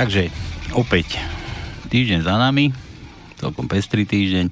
[0.00, 0.32] Takže
[0.72, 1.20] opäť
[1.92, 2.72] týždeň za nami,
[3.36, 4.48] celkom pestrý týždeň,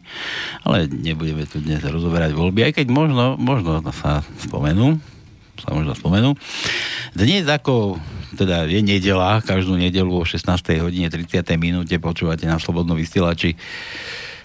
[0.60, 5.00] ale nebudeme tu dnes rozoberať voľby, aj keď možno, možno sa spomenú,
[5.56, 6.36] sa možno spomenú.
[7.16, 7.96] Dnes ako
[8.36, 10.52] teda je nedela, každú nedelu o 16.
[10.84, 11.40] hodine 30.
[11.56, 13.56] minúte počúvate na Slobodnom vysielači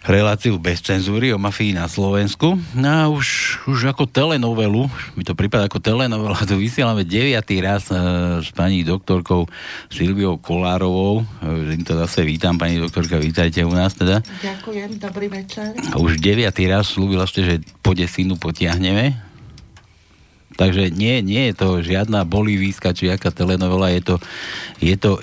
[0.03, 2.59] reláciu bez cenzúry o mafii na Slovensku.
[2.75, 7.87] No a už, už ako telenovelu, mi to prípada ako telenovela, tu vysielame deviatý raz
[7.87, 7.95] e,
[8.43, 9.47] s pani doktorkou
[9.87, 11.23] Silviou Kolárovou.
[11.39, 14.19] E, to zase vítam, pani doktorka, vítajte u nás teda.
[14.43, 15.71] Ďakujem, dobrý večer.
[15.91, 19.15] A už deviatý raz slúbila ste, že po desinu potiahneme.
[20.53, 24.15] Takže nie, nie je to žiadna bolivijská či aká telenovela, je to,
[24.77, 25.17] je to,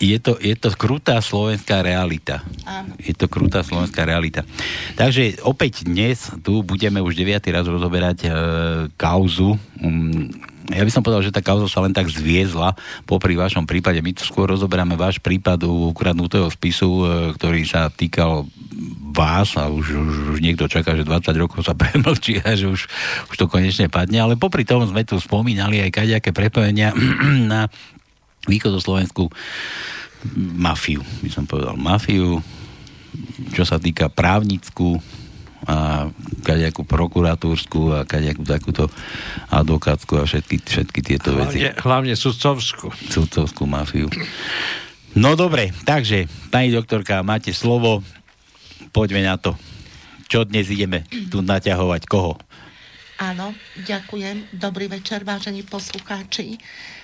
[0.00, 2.40] je to, je to krutá slovenská realita.
[2.64, 2.96] Áno.
[2.96, 4.48] Je to krutá slovenská realita.
[4.96, 8.30] Takže opäť dnes tu budeme už deviatý raz rozoberať e,
[8.96, 9.60] kauzu.
[9.84, 10.32] Um,
[10.72, 12.72] ja by som povedal, že tá kauza sa len tak zviezla
[13.04, 14.00] popri vašom prípade.
[14.00, 17.06] My tu skôr rozoberáme váš prípad ukradnutého spisu, e,
[17.36, 18.48] ktorý sa týkal
[19.12, 22.88] vás a už, už, už niekto čaká, že 20 rokov sa premlčí a že už,
[23.28, 24.16] už to konečne padne.
[24.16, 26.96] Ale popri tom sme tu spomínali aj kaďaké prepojenia
[27.52, 27.68] na
[28.48, 29.28] východoslovenskú
[30.36, 31.76] mafiu, by som povedal.
[31.80, 32.40] Mafiu,
[33.56, 35.00] čo sa týka právnickú
[35.68, 36.08] a
[36.40, 38.88] kadejakú prokuratúrsku a kadejakú takúto
[39.52, 41.58] advokátsku a všetky, všetky tieto hlavne, veci.
[41.84, 42.88] Hlavne sudcovskú.
[43.12, 44.08] Sudcovskú mafiu.
[45.12, 48.00] No dobre, takže, pani doktorka, máte slovo,
[48.96, 49.52] poďme na to.
[50.30, 52.02] Čo dnes ideme tu naťahovať?
[52.08, 52.40] Koho?
[53.20, 53.52] Áno,
[53.84, 54.56] ďakujem.
[54.56, 56.56] Dobrý večer, vážení poslucháči.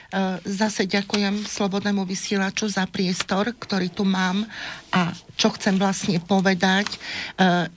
[0.06, 4.46] E, zase ďakujem Slobodnému vysielaču za priestor, ktorý tu mám
[4.94, 6.98] a čo chcem vlastne povedať e,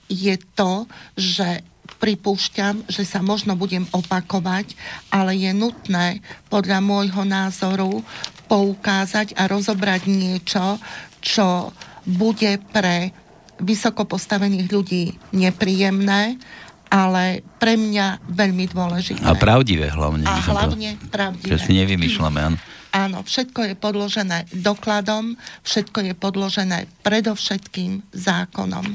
[0.06, 0.86] je to,
[1.18, 1.66] že
[1.98, 4.78] pripúšťam, že sa možno budem opakovať,
[5.10, 8.06] ale je nutné podľa môjho názoru
[8.46, 10.78] poukázať a rozobrať niečo,
[11.20, 11.74] čo
[12.06, 13.12] bude pre
[13.60, 15.04] vysoko postavených ľudí
[15.36, 16.40] nepríjemné
[16.90, 19.22] ale pre mňa veľmi dôležité.
[19.22, 20.26] A pravdivé hlavne.
[20.26, 21.50] A hlavne to, pravdivé.
[21.54, 22.58] Čo si nevymýšľame, áno.
[22.90, 28.82] Áno, všetko je podložené dokladom, všetko je podložené predovšetkým zákonom.
[28.82, 28.94] E,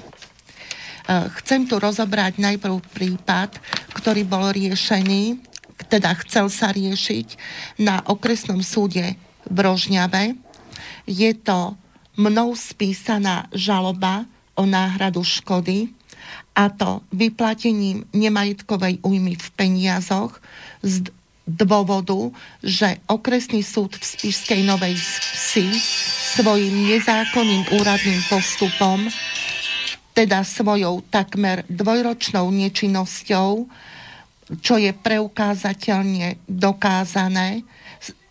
[1.39, 3.55] chcem tu rozobrať najprv prípad,
[3.95, 5.39] ktorý bol riešený,
[5.88, 7.39] teda chcel sa riešiť
[7.79, 9.16] na okresnom súde
[9.47, 10.35] v Rožňave.
[11.07, 11.79] Je to
[12.19, 14.28] mnou spísaná žaloba
[14.59, 15.95] o náhradu škody,
[16.56, 20.40] a to vyplatením nemajetkovej újmy v peniazoch
[20.80, 21.12] z
[21.46, 22.34] dôvodu,
[22.66, 25.69] že okresný súd v Spišskej Novej Vsi
[26.41, 29.06] svojim nezákonným úradným postupom,
[30.16, 33.68] teda svojou takmer dvojročnou nečinnosťou,
[34.64, 37.62] čo je preukázateľne dokázané,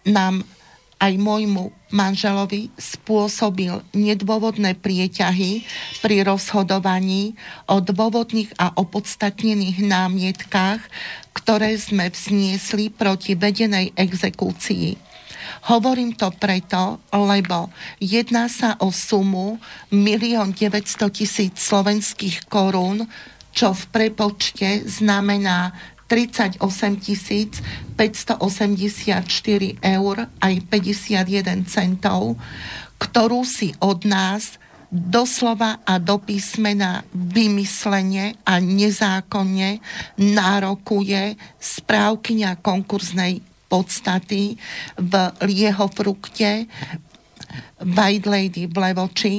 [0.08, 0.42] nám
[0.98, 5.62] aj môjmu manželovi spôsobil nedôvodné prieťahy
[6.02, 7.38] pri rozhodovaní
[7.70, 10.82] o dôvodných a opodstatnených námietkách,
[11.30, 15.14] ktoré sme vzniesli proti vedenej exekúcii.
[15.70, 17.70] Hovorím to preto, lebo
[18.02, 19.56] jedná sa o sumu
[19.88, 23.06] 1 900 tisíc slovenských korún,
[23.54, 25.70] čo v prepočte znamená
[26.06, 26.60] 38
[27.96, 32.36] 584 eur aj 51 centov,
[33.00, 34.60] ktorú si od nás
[34.94, 39.82] doslova a do písmena vymyslene a nezákonne
[40.22, 44.54] nárokuje správkyňa konkurznej podstaty
[44.94, 45.14] v
[45.50, 46.70] jeho frukte
[47.82, 49.34] White Lady v Levoči,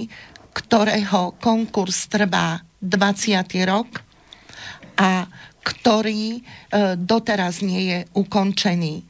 [0.52, 3.48] ktorého konkurs trvá 20.
[3.64, 4.04] rok
[5.00, 5.24] a
[5.66, 6.42] ktorý e,
[6.94, 9.02] doteraz nie je ukončený.
[9.02, 9.04] E,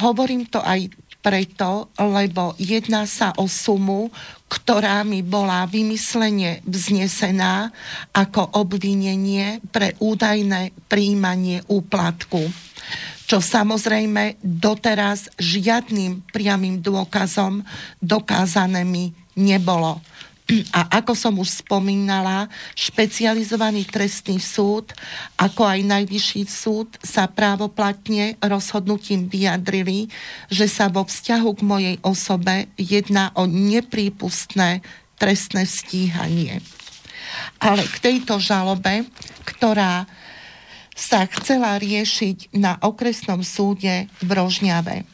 [0.00, 0.88] hovorím to aj
[1.20, 4.08] preto, lebo jedná sa o sumu,
[4.48, 7.68] ktorá mi bola vymyslene vznesená
[8.16, 12.68] ako obvinenie pre údajné príjmanie úplatku
[13.28, 17.60] čo samozrejme doteraz žiadnym priamým dôkazom
[18.00, 20.00] dokázané mi nebolo.
[20.72, 24.96] A ako som už spomínala, špecializovaný trestný súd,
[25.36, 30.08] ako aj najvyšší súd sa právoplatne rozhodnutím vyjadrili,
[30.48, 34.80] že sa vo vzťahu k mojej osobe jedná o neprípustné
[35.20, 36.64] trestné stíhanie.
[37.60, 39.04] Ale k tejto žalobe,
[39.44, 40.08] ktorá
[40.96, 45.04] sa chcela riešiť na okresnom súde v Rožňave.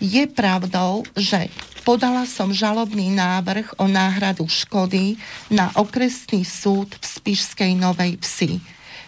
[0.00, 5.16] Je pravdou, že podala som žalobný návrh o náhradu škody
[5.48, 8.60] na okresný súd v Spišskej Novej Vsi.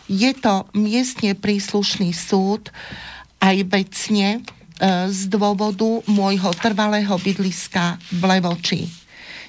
[0.09, 2.73] Je to miestne príslušný súd
[3.39, 4.43] aj vecne
[5.09, 8.83] z dôvodu môjho trvalého bydliska v Levoči.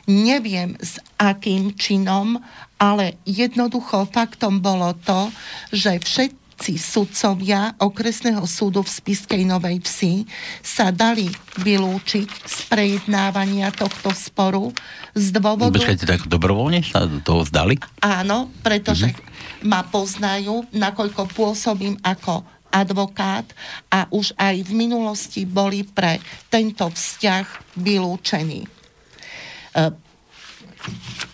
[0.05, 2.37] Neviem s akým činom,
[2.75, 5.31] ale jednoducho faktom bolo to,
[5.71, 10.23] že všetci všetci sudcovia okresného súdu v Spiskej Novej Vsi
[10.63, 11.27] sa dali
[11.59, 14.71] vylúčiť z prejednávania tohto sporu
[15.11, 15.75] z dôvodu...
[15.75, 17.83] Počkajte, tak dobrovoľne sa toho vzdali?
[17.99, 19.67] Áno, pretože mm-hmm.
[19.67, 23.43] ma poznajú, nakoľko pôsobím ako advokát
[23.91, 28.63] a už aj v minulosti boli pre tento vzťah vylúčení.
[28.63, 28.69] E,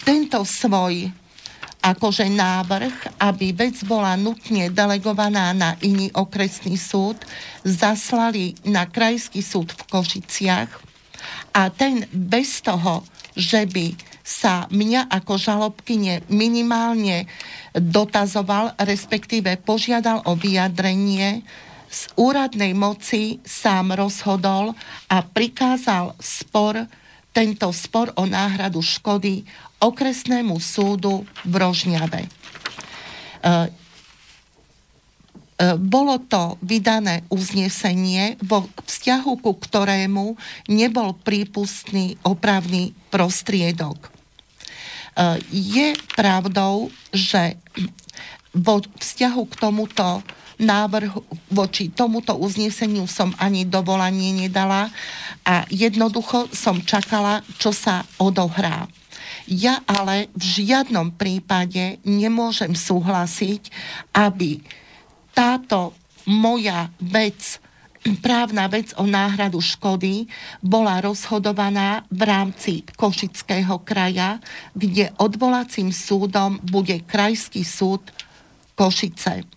[0.02, 1.19] tento svoj
[1.80, 7.16] akože návrh, aby vec bola nutne delegovaná na iný okresný súd,
[7.64, 10.72] zaslali na krajský súd v Košiciach.
[11.56, 13.04] A ten bez toho,
[13.36, 17.26] že by sa mňa ako žalobkyne minimálne
[17.74, 21.42] dotazoval, respektíve požiadal o vyjadrenie,
[21.90, 24.78] z úradnej moci sám rozhodol
[25.10, 26.86] a prikázal spor,
[27.34, 29.42] tento spor o náhradu škody
[29.80, 32.22] okresnému súdu v Rožňave.
[32.24, 33.52] E, e,
[35.80, 40.36] bolo to vydané uznesenie, vo vzťahu ku ktorému
[40.68, 43.98] nebol prípustný opravný prostriedok.
[44.04, 44.10] E,
[45.52, 47.56] je pravdou, že
[48.52, 50.20] vo vzťahu k tomuto
[50.60, 54.92] návrhu, voči tomuto uzneseniu som ani dovolanie nedala
[55.48, 58.92] a jednoducho som čakala, čo sa odohrá.
[59.50, 63.74] Ja ale v žiadnom prípade nemôžem súhlasiť,
[64.14, 64.62] aby
[65.34, 65.98] táto
[66.30, 67.58] moja vec,
[68.22, 70.30] právna vec o náhradu škody
[70.62, 74.38] bola rozhodovaná v rámci Košického kraja,
[74.78, 78.06] kde odvolacím súdom bude Krajský súd
[78.78, 79.50] Košice.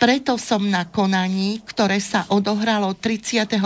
[0.00, 3.60] Preto som na konaní, ktoré sa odohralo 31.10.,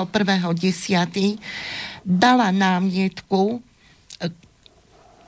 [2.02, 3.69] dala námietku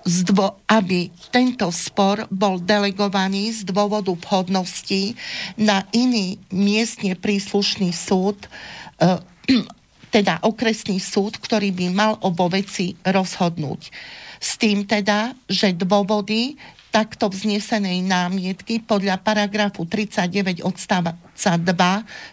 [0.03, 5.15] zdvo, aby tento spor bol delegovaný z dôvodu vhodnosti
[5.59, 8.39] na iný miestne príslušný súd,
[8.99, 9.19] e,
[10.15, 13.89] teda okresný súd, ktorý by mal obo veci rozhodnúť.
[14.43, 16.59] S tým teda, že dôvody
[16.93, 21.73] takto vznesenej námietky podľa paragrafu 39 odstavca 2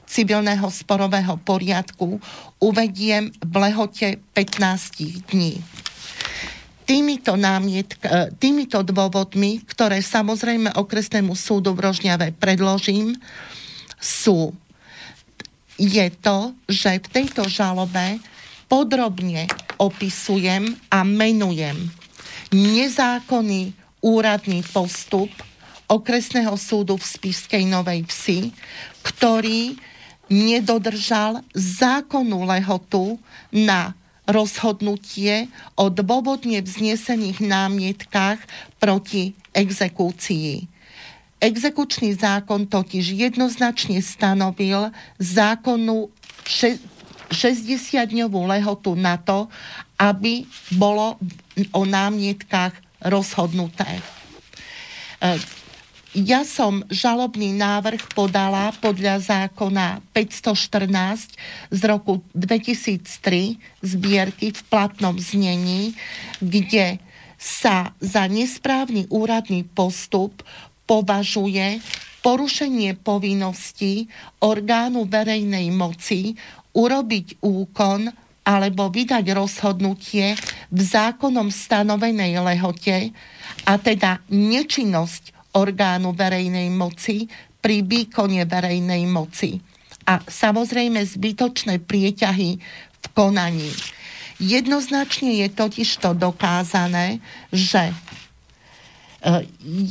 [0.04, 2.19] civilného sporového poriadku
[2.60, 5.63] uvediem v lehote 15 dní
[6.89, 13.13] týmito, námietka, e, týmito dôvodmi, ktoré samozrejme okresnému súdu v Rožňave predložím,
[14.01, 14.57] sú
[15.77, 18.18] je to, že v tejto žalobe
[18.65, 19.45] podrobne
[19.77, 21.77] opisujem a menujem
[22.50, 25.30] nezákonný úradný postup
[25.85, 28.39] okresného súdu v Spišskej Novej Vsi,
[29.06, 29.77] ktorý
[30.30, 33.18] nedodržal zákonnú lehotu
[33.50, 33.97] na
[34.30, 38.40] rozhodnutie o dôvodne vznesených námietkách
[38.78, 40.70] proti exekúcii.
[41.40, 46.14] Exekučný zákon totiž jednoznačne stanovil zákonnú
[47.31, 49.50] 60-dňovú lehotu na to,
[49.98, 50.45] aby
[50.76, 51.18] bolo
[51.74, 52.76] o námietkách
[53.07, 54.04] rozhodnuté.
[56.18, 61.37] Ja som žalobný návrh podala podľa zákona 514
[61.69, 65.94] z roku 2003 zbierky v platnom znení,
[66.42, 66.97] kde
[67.37, 70.42] sa za nesprávny úradný postup
[70.89, 71.78] považuje
[72.25, 74.09] porušenie povinností
[74.42, 76.33] orgánu verejnej moci
[76.73, 78.09] urobiť úkon
[78.49, 80.33] alebo vydať rozhodnutie
[80.73, 83.13] v zákonom stanovenej lehote
[83.69, 87.28] a teda nečinnosť orgánu verejnej moci
[87.59, 89.59] pri výkone verejnej moci.
[90.07, 92.49] A samozrejme zbytočné prieťahy
[92.99, 93.69] v konaní.
[94.39, 97.19] Jednoznačne je totiž to dokázané,
[97.51, 97.94] že e,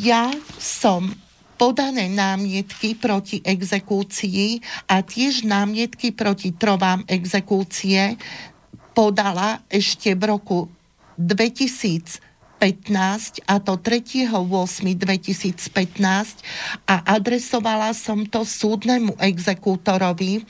[0.00, 1.12] ja som
[1.60, 8.16] podané námietky proti exekúcii a tiež námietky proti trovám exekúcie
[8.96, 10.58] podala ešte v roku
[11.18, 12.27] 2000
[12.58, 16.42] 2015 a to 3.8.2015
[16.90, 20.42] a adresovala som to súdnemu exekútorovi,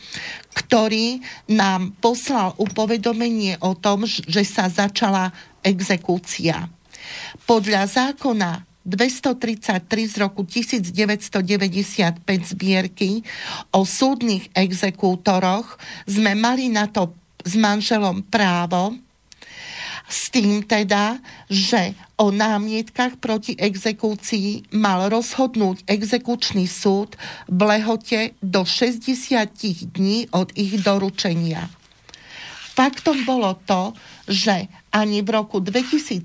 [0.56, 1.20] ktorý
[1.52, 6.72] nám poslal upovedomenie o tom, že sa začala exekúcia.
[7.44, 13.20] Podľa zákona 233 z roku 1995 zbierky
[13.68, 15.76] o súdnych exekútoroch
[16.08, 17.12] sme mali na to
[17.44, 18.96] s manželom právo,
[20.08, 21.20] s tým teda,
[21.52, 27.14] že o námietkach proti exekúcii mal rozhodnúť exekučný súd
[27.46, 29.04] v lehote do 60
[29.92, 31.68] dní od ich doručenia.
[32.72, 33.92] faktom bolo to,
[34.30, 36.24] že ani v roku 2017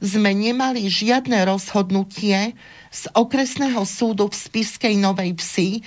[0.00, 2.56] sme nemali žiadne rozhodnutie
[2.90, 5.84] z okresného súdu v Spiskej Novej Vsi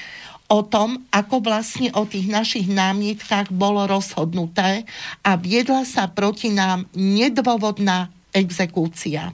[0.54, 4.86] o tom, ako vlastne o tých našich námietkách bolo rozhodnuté
[5.26, 9.34] a viedla sa proti nám nedôvodná exekúcia.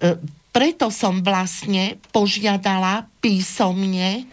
[0.00, 0.16] E,
[0.48, 4.24] preto som vlastne požiadala písomne e,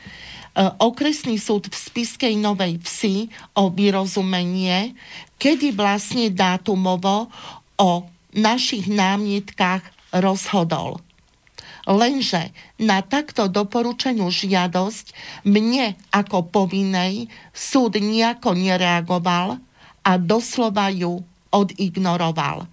[0.79, 4.95] okresný súd v Spiskej Novej Vsi o vyrozumenie,
[5.35, 7.27] kedy vlastne dátumovo
[7.75, 7.91] o
[8.31, 9.83] našich námietkách
[10.23, 11.03] rozhodol.
[11.85, 15.15] Lenže na takto doporučenú žiadosť
[15.47, 19.59] mne ako povinnej súd nejako nereagoval
[20.03, 21.23] a doslova ju
[21.55, 22.67] odignoroval.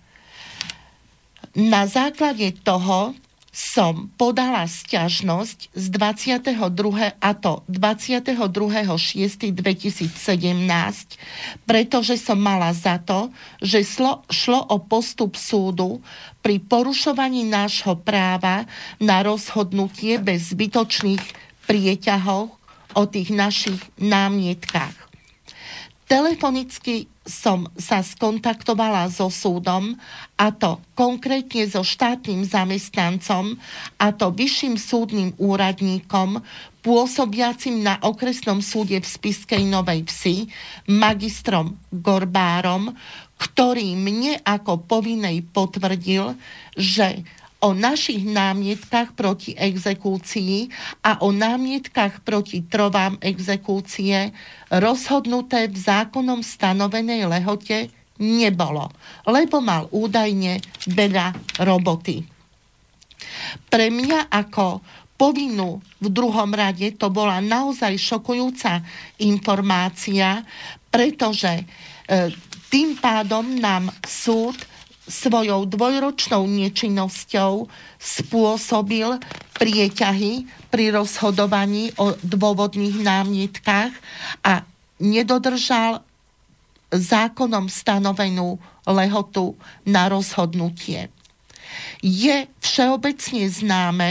[1.55, 3.15] Na základe toho
[3.53, 6.57] som podala sťažnosť z 22.
[7.21, 9.53] a to 22.6.2017,
[11.69, 13.29] pretože som mala za to,
[13.61, 16.01] že šlo, šlo o postup súdu
[16.41, 18.65] pri porušovaní nášho práva
[18.97, 21.21] na rozhodnutie bez zbytočných
[21.69, 22.57] prieťahov
[22.97, 25.02] o tých našich námietkách.
[26.13, 29.97] Telefonicky som sa skontaktovala so súdom,
[30.37, 33.57] a to konkrétne so štátnym zamestnancom,
[33.97, 36.45] a to vyšším súdnym úradníkom,
[36.85, 40.53] pôsobiacim na okresnom súde v Spiskej Novej Vsi,
[40.93, 42.93] magistrom Gorbárom,
[43.41, 46.37] ktorý mne ako povinnej potvrdil,
[46.77, 47.25] že
[47.63, 50.67] o našich námietkach proti exekúcii
[51.07, 54.35] a o námietkach proti trovám exekúcie
[54.69, 57.89] rozhodnuté v zákonom stanovenej lehote
[58.19, 58.91] nebolo,
[59.31, 60.59] lebo mal údajne
[60.91, 62.27] veľa roboty.
[63.71, 64.83] Pre mňa ako
[65.15, 68.83] povinnú v druhom rade to bola naozaj šokujúca
[69.23, 70.43] informácia,
[70.91, 71.65] pretože e,
[72.67, 74.59] tým pádom nám súd
[75.09, 77.67] svojou dvojročnou nečinnosťou
[77.99, 79.19] spôsobil
[79.59, 83.93] prieťahy pri rozhodovaní o dôvodných námietkách
[84.47, 84.63] a
[85.03, 86.07] nedodržal
[86.93, 91.11] zákonom stanovenú lehotu na rozhodnutie.
[92.05, 94.11] Je všeobecne známe,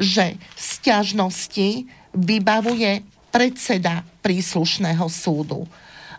[0.00, 5.68] že sťažnosti vybavuje predseda príslušného súdu.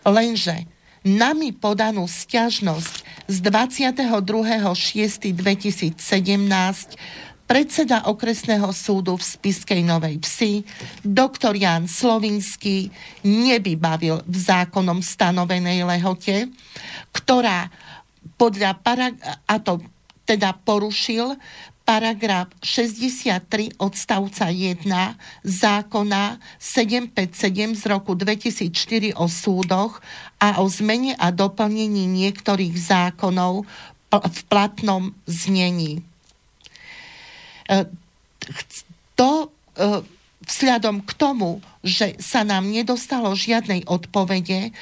[0.04, 0.68] Lenže
[1.04, 6.00] nami podanú stiažnosť z 22.6.2017
[7.44, 10.64] predseda okresného súdu v Spiskej Novej Vsi,
[11.04, 12.88] doktor Jan Slovinský,
[13.20, 16.48] nevybavil v zákonom stanovenej lehote,
[17.12, 17.68] ktorá
[18.40, 19.84] podľa parag- a to
[20.24, 21.36] teda porušil
[21.84, 24.88] paragraf 63 odstavca 1
[25.44, 30.00] zákona 757 z roku 2004 o súdoch
[30.40, 33.68] a o zmene a doplnení niektorých zákonov
[34.10, 36.00] v platnom znení.
[37.68, 37.84] E,
[39.14, 39.46] to e,
[40.44, 44.72] vzhľadom k tomu, že sa nám nedostalo žiadnej odpovede,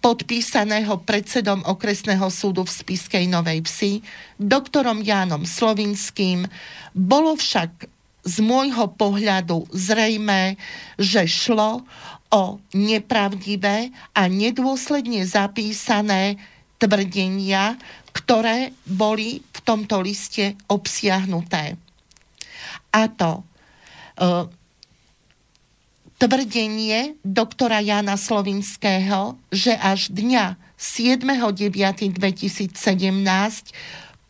[0.00, 3.92] podpísaného predsedom okresného súdu v Spiskej Novej Vsi,
[4.40, 6.48] doktorom Jánom Slovinským,
[6.96, 7.88] bolo však
[8.24, 10.56] z môjho pohľadu zrejme,
[11.00, 11.84] že šlo
[12.30, 12.44] o
[12.76, 16.36] nepravdivé a nedôsledne zapísané
[16.80, 17.76] tvrdenia,
[18.16, 21.76] ktoré boli v tomto liste obsiahnuté.
[22.90, 23.42] A to e,
[26.20, 32.76] tvrdenie doktora Jana Slovinského, že až dňa 7.9.2017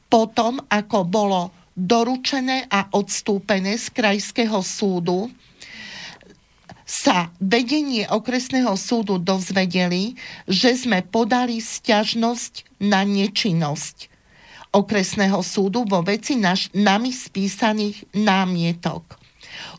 [0.06, 5.34] potom, ako bolo doručené a odstúpené z krajského súdu,
[6.86, 10.18] sa vedenie okresného súdu dozvedeli,
[10.50, 14.10] že sme podali stiažnosť na nečinnosť
[14.70, 19.19] okresného súdu vo veci naš, nami spísaných námietok.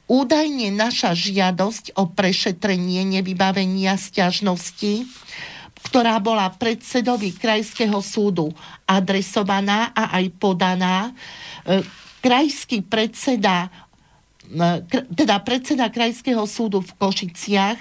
[0.10, 5.08] Údajne naša žiadosť o prešetrenie nevybavenia stiažnosti,
[5.90, 8.54] ktorá bola predsedovi Krajského súdu
[8.86, 11.10] adresovaná a aj podaná,
[11.66, 11.82] e,
[12.22, 13.72] krajský predseda
[15.16, 17.80] teda predseda Krajského súdu v Košiciach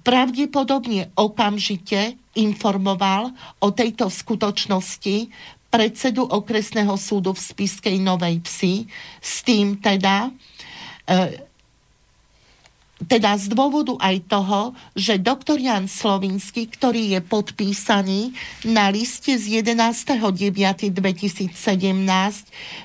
[0.00, 5.28] pravdepodobne okamžite informoval o tejto skutočnosti
[5.70, 8.74] predsedu okresného súdu v Spiskej Novej Vsi
[9.22, 10.32] s tým teda,
[11.06, 11.49] e,
[13.08, 18.36] teda z dôvodu aj toho, že doktor Jan Slovinský, ktorý je podpísaný
[18.68, 21.56] na liste z 11.9.2017,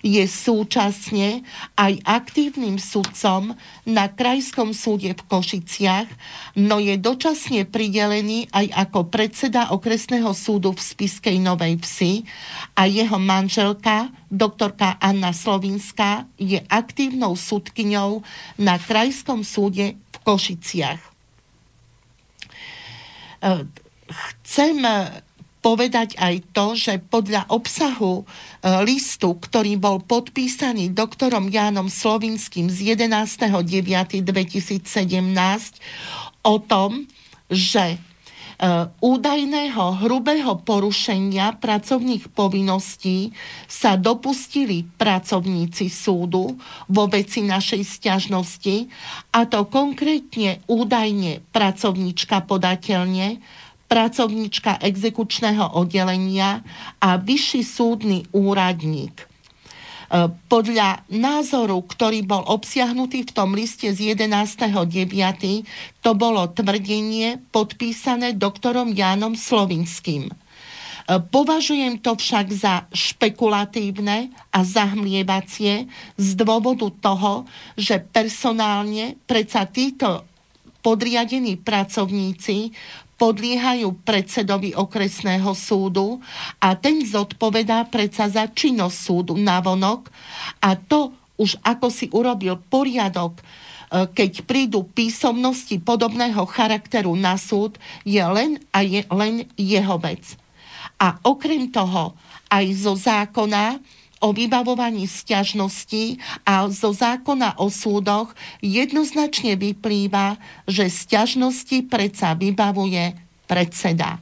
[0.08, 1.44] je súčasne
[1.76, 6.08] aj aktívnym sudcom na Krajskom súde v Košiciach,
[6.56, 12.24] no je dočasne pridelený aj ako predseda okresného súdu v Spiskej Novej Vsi
[12.80, 18.24] a jeho manželka, doktorka Anna Slovinská, je aktívnou súdkyňou
[18.64, 21.02] na Krajskom súde Košiciach.
[23.40, 23.50] E,
[24.10, 24.76] chcem
[25.66, 28.24] povedať aj to, že podľa obsahu e,
[28.86, 34.86] listu, ktorý bol podpísaný doktorom Jánom Slovinským z 11.9.2017
[36.46, 37.10] o tom,
[37.50, 37.98] že
[39.04, 43.36] údajného hrubého porušenia pracovných povinností
[43.68, 46.56] sa dopustili pracovníci súdu
[46.88, 48.88] vo veci našej stiažnosti,
[49.36, 53.44] a to konkrétne údajne pracovníčka podateľne,
[53.86, 56.64] pracovníčka exekučného oddelenia
[57.04, 59.35] a vyšší súdny úradník.
[60.06, 65.66] E, podľa názoru, ktorý bol obsiahnutý v tom liste z 11.9.,
[66.06, 70.30] to bolo tvrdenie podpísané doktorom Jánom Slovinským.
[70.30, 70.34] E,
[71.22, 80.26] považujem to však za špekulatívne a zahmlievacie z dôvodu toho, že personálne predsa títo
[80.86, 82.70] podriadení pracovníci
[83.16, 86.20] podliehajú predsedovi okresného súdu
[86.60, 90.12] a ten zodpovedá predsa za činnosť súdu na vonok
[90.60, 93.44] a to už ako si urobil poriadok, e,
[94.12, 97.76] keď prídu písomnosti podobného charakteru na súd,
[98.08, 100.40] je len a je len jeho vec.
[100.96, 102.16] A okrem toho
[102.48, 103.84] aj zo zákona
[104.26, 113.14] o vybavovaní stiažností a zo zákona o súdoch jednoznačne vyplýva, že stiažnosti predsa vybavuje
[113.46, 114.18] predseda.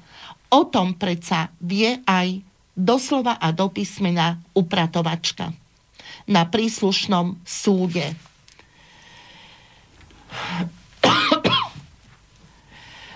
[0.51, 2.43] O tom predsa vie aj
[2.75, 5.55] doslova a do písmena upratovačka
[6.27, 8.11] na príslušnom súde.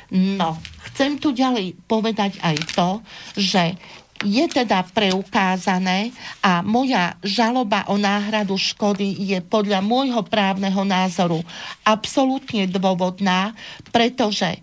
[0.08, 0.56] No,
[0.88, 2.89] chcem tu ďalej povedať aj to,
[3.36, 3.76] že
[4.25, 6.10] je teda preukázané
[6.41, 11.45] a moja žaloba o náhradu škody je podľa môjho právneho názoru
[11.86, 13.53] absolútne dôvodná,
[13.93, 14.58] pretože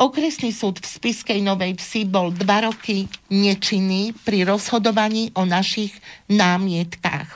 [0.00, 5.92] Okresný súd v Spiskej Novej Vsi bol dva roky nečinný pri rozhodovaní o našich
[6.24, 7.28] námietkách.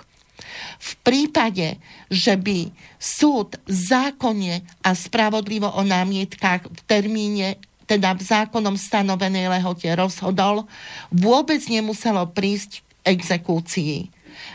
[0.80, 1.76] V prípade,
[2.08, 9.88] že by súd zákonne a spravodlivo o námietkách v termíne teda v zákonom stanovenej lehote
[9.92, 10.64] rozhodol,
[11.12, 14.08] vôbec nemuselo prísť k exekúcii.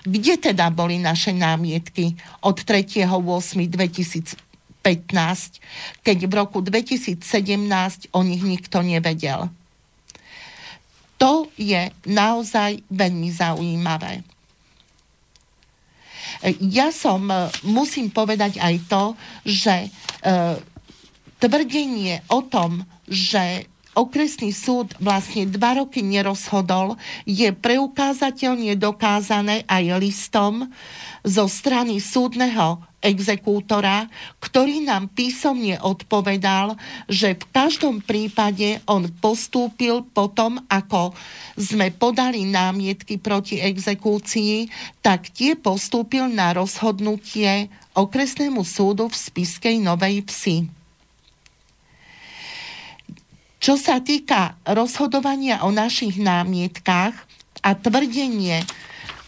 [0.04, 4.36] Kde teda boli naše námietky od 3.8.2015,
[6.04, 7.22] keď v roku 2017
[8.12, 9.48] o nich nikto nevedel?
[11.20, 14.24] To je naozaj veľmi zaujímavé.
[16.64, 17.28] Ja som,
[17.68, 19.04] musím povedať aj to,
[19.44, 19.90] že e,
[21.44, 23.66] tvrdenie o tom, že
[23.98, 26.96] okresný súd vlastne dva roky nerozhodol,
[27.28, 30.70] je preukázateľne dokázané aj listom
[31.28, 34.08] zo strany súdneho exekútora,
[34.44, 36.76] ktorý nám písomne odpovedal,
[37.08, 41.16] že v každom prípade on postúpil potom, ako
[41.56, 44.68] sme podali námietky proti exekúcii,
[45.00, 50.79] tak tie postúpil na rozhodnutie okresnému súdu v Spiskej Novej Vsi.
[53.60, 57.12] Čo sa týka rozhodovania o našich námietkách
[57.60, 58.64] a tvrdenie,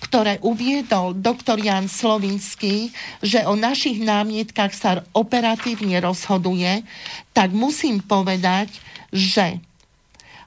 [0.08, 6.84] ktoré uviedol doktor Jan Slovinský, že o našich námietkach sa operatívne rozhoduje,
[7.36, 8.72] tak musím povedať,
[9.12, 9.60] že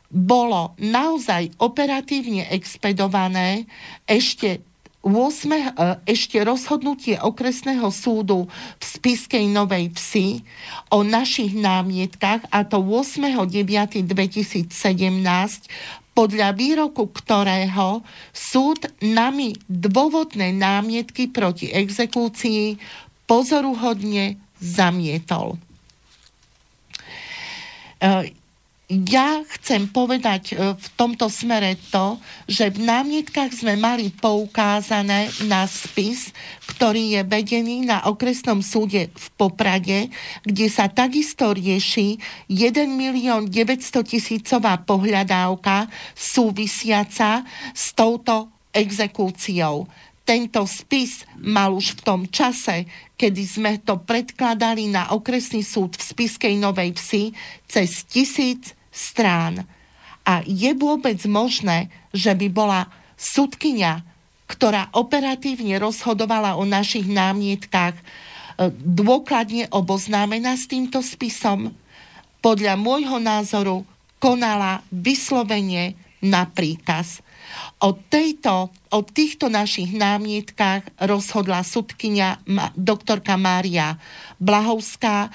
[0.09, 3.69] bolo naozaj operatívne expedované
[4.09, 4.65] ešte
[5.05, 5.61] 8, e,
[6.09, 8.49] ešte rozhodnutie okresného súdu
[8.81, 10.41] v Spiskej Novej Vsi
[10.89, 14.73] o našich námietkach a to 8.9.2017
[16.17, 18.01] podľa výroku ktorého
[18.33, 22.81] súd nami dôvodné námietky proti exekúcii
[23.29, 25.61] pozoruhodne zamietol.
[28.01, 28.33] E,
[28.89, 35.65] ja chcem povedať e, v tomto smere to, že v námietkach sme mali poukázané na
[35.65, 36.37] spis,
[36.69, 40.13] ktorý je vedený na okresnom súde v Poprade,
[40.45, 42.21] kde sa takisto rieši
[42.53, 47.41] 1 milión 900 tisícová pohľadávka súvisiaca
[47.73, 49.89] s touto exekúciou
[50.25, 52.89] tento spis mal už v tom čase,
[53.21, 57.25] kedy sme to predkladali na okresný súd v Spiskej Novej Vsi
[57.69, 59.69] cez tisíc strán.
[60.25, 62.89] A je vôbec možné, že by bola
[63.21, 64.01] sudkynia,
[64.49, 68.03] ktorá operatívne rozhodovala o našich námietkách, e,
[68.81, 71.73] dôkladne oboznámená s týmto spisom?
[72.41, 73.85] Podľa môjho názoru
[74.21, 77.24] konala vyslovene na príkaz.
[77.85, 82.41] O, tejto, o týchto našich námietkách rozhodla sudkynia
[82.73, 84.01] doktorka Mária
[84.41, 85.29] Blahovská,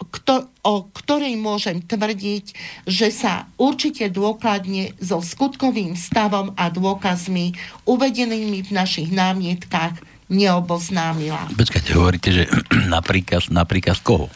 [0.00, 2.44] kto, o ktorej môžem tvrdiť,
[2.88, 7.52] že sa určite dôkladne so skutkovým stavom a dôkazmi
[7.84, 10.00] uvedenými v našich námietkách
[10.32, 11.52] neoboznámila.
[11.52, 12.44] Počkajte, hovoríte, že
[12.94, 14.32] na príkaz, na príkaz koho?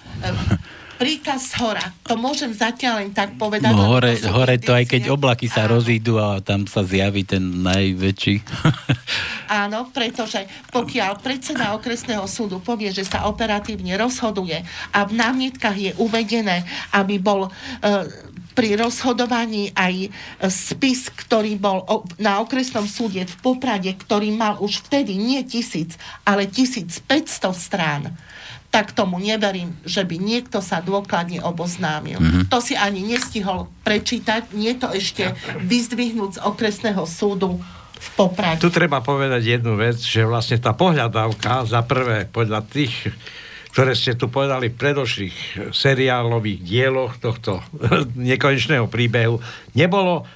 [0.99, 1.95] Príkaz hora.
[2.11, 3.71] To môžem zatiaľ len tak povedať.
[3.71, 5.79] No hore, to hore to aj keď oblaky sa Áno.
[5.79, 8.35] rozídu a tam sa zjaví ten najväčší.
[9.65, 14.61] Áno, pretože pokiaľ predseda okresného súdu povie, že sa operatívne rozhoduje
[14.93, 17.51] a v námietkach je uvedené, aby bol e,
[18.59, 20.11] pri rozhodovaní aj
[20.51, 21.87] spis, ktorý bol
[22.19, 25.95] na okresnom súde v Poprade, ktorý mal už vtedy nie tisíc,
[26.27, 27.07] ale 1500
[27.55, 28.19] strán
[28.69, 32.21] tak tomu neverím, že by niekto sa dôkladne oboznámil.
[32.21, 32.45] Mm-hmm.
[32.53, 35.33] To si ani nestihol prečítať, nie to ešte
[35.65, 37.57] vyzdvihnúť z okresného súdu
[37.99, 38.63] v Poprade.
[38.63, 43.11] Tu treba povedať jednu vec, že vlastne tá pohľadávka za prvé podľa tých
[43.69, 47.63] ktoré ste tu povedali v predošlých seriálových dieloch tohto
[48.19, 49.39] nekonečného príbehu,
[49.79, 50.27] nebolo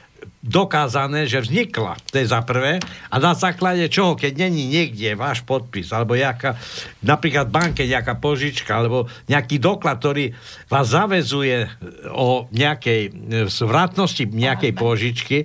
[0.43, 1.95] dokázané, že vznikla.
[2.11, 2.83] To je za prvé.
[3.09, 6.59] A na základe čoho, keď není niekde váš podpis, alebo jaká,
[6.99, 10.35] napríklad banke nejaká požička, alebo nejaký doklad, ktorý
[10.67, 11.71] vás zavezuje
[12.11, 13.15] o nejakej
[13.47, 15.39] zvratnosti nejakej požičky,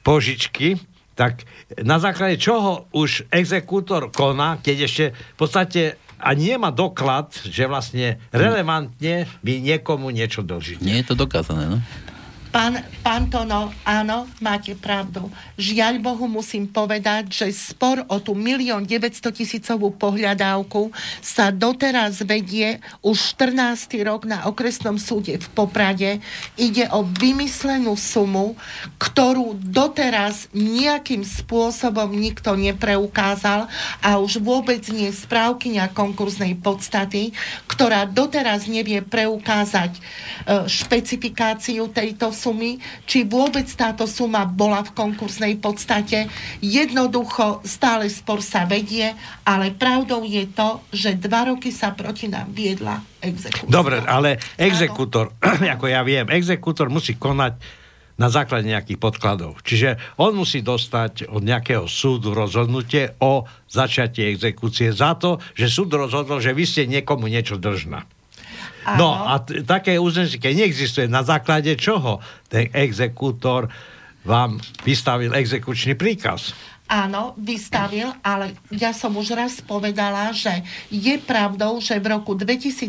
[0.00, 0.80] požičky,
[1.12, 1.44] tak
[1.84, 5.82] na základe čoho už exekútor koná, keď ešte v podstate
[6.18, 10.82] a nemá doklad, že vlastne relevantne by niekomu niečo dožite.
[10.82, 11.78] Nie je to dokázané, no?
[12.48, 15.28] Pán, pán Tono, áno, máte pravdu.
[15.60, 20.88] Žiaľ Bohu musím povedať, že spor o tú milión 900 tisícovú pohľadávku
[21.20, 24.00] sa doteraz vedie už 14.
[24.00, 26.24] rok na okresnom súde v Poprade.
[26.56, 28.56] Ide o vymyslenú sumu,
[28.96, 33.68] ktorú doteraz nejakým spôsobom nikto nepreukázal
[34.00, 37.36] a už vôbec nie správkyňa konkurznej podstaty,
[37.68, 40.00] ktorá doteraz nevie preukázať e,
[40.64, 46.30] špecifikáciu tejto sumy, či vôbec táto suma bola v konkursnej podstate.
[46.62, 49.10] Jednoducho stále spor sa vedie,
[49.42, 53.66] ale pravdou je to, že dva roky sa proti nám viedla exekúcia.
[53.66, 55.34] Dobre, ale exekútor,
[55.74, 57.58] ako ja viem, exekútor musí konať
[58.18, 59.62] na základe nejakých podkladov.
[59.62, 65.94] Čiže on musí dostať od nejakého súdu rozhodnutie o začiatí exekúcie za to, že súd
[65.94, 68.17] rozhodol, že vy ste niekomu niečo držná.
[68.96, 73.68] No a t- také uznesenie, neexistuje, na základe čoho ten exekútor
[74.24, 76.56] vám vystavil exekučný príkaz?
[76.88, 82.88] Áno, vystavil, ale ja som už raz povedala, že je pravdou, že v roku 2013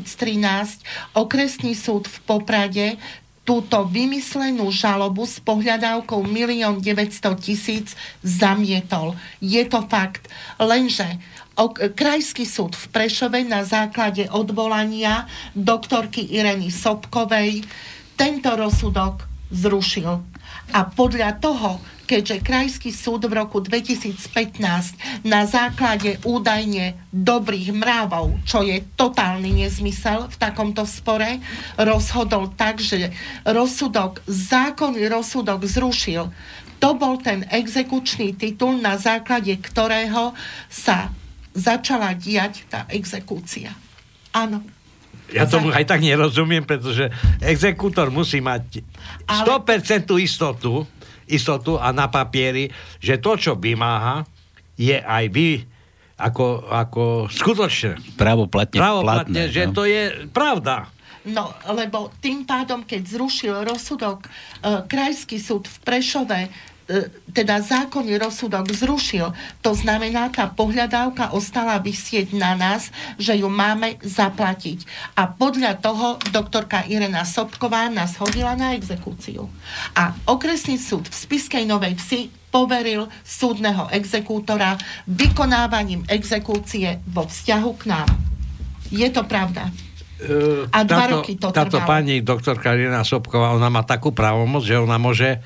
[1.19, 2.95] okresný súd v Poprade
[3.43, 9.17] túto vymyslenú žalobu s pohľadávkou 1 900 tisíc zamietol.
[9.41, 10.29] Je to fakt.
[10.61, 11.19] Lenže
[11.67, 17.67] Krajský súd v Prešove na základe odvolania doktorky Ireny Sobkovej
[18.15, 20.23] tento rozsudok zrušil.
[20.71, 28.63] A podľa toho, keďže Krajský súd v roku 2015 na základe údajne dobrých mrávov, čo
[28.63, 31.43] je totálny nezmysel v takomto spore,
[31.75, 33.11] rozhodol tak, že
[33.43, 36.31] rozsudok, zákonný rozsudok zrušil.
[36.79, 40.31] To bol ten exekučný titul, na základe ktorého
[40.71, 41.11] sa
[41.59, 43.75] začala diať tá exekúcia.
[44.31, 44.63] Áno.
[45.29, 48.81] Ja tomu aj tak nerozumiem, pretože exekútor musí mať
[49.29, 50.87] 100% istotu,
[51.29, 54.25] istotu a na papieri, že to, čo vymáha,
[54.73, 55.69] je aj vy
[56.19, 58.17] ako, ako skutočné.
[58.17, 58.77] Právoplatne.
[58.79, 59.73] Právoplatne, platné, že no.
[59.75, 60.89] to je pravda.
[61.29, 64.27] No, lebo tým pádom, keď zrušil rozsudok e,
[64.87, 66.39] Krajský súd v Prešove,
[67.29, 69.29] teda zákonný rozsudok zrušil,
[69.61, 72.89] to znamená, tá pohľadávka ostala vysieť na nás,
[73.21, 74.89] že ju máme zaplatiť.
[75.13, 79.45] A podľa toho doktorka Irena Sobková nás hodila na exekúciu.
[79.93, 84.73] A okresný súd v Spiskej Novej Vsi poveril súdneho exekútora
[85.05, 88.09] vykonávaním exekúcie vo vzťahu k nám.
[88.89, 89.69] Je to pravda.
[90.17, 91.85] E, A dva roky to táto trvalo.
[91.85, 95.37] pani doktorka Irina Sobková, ona má takú právomoc, že ona môže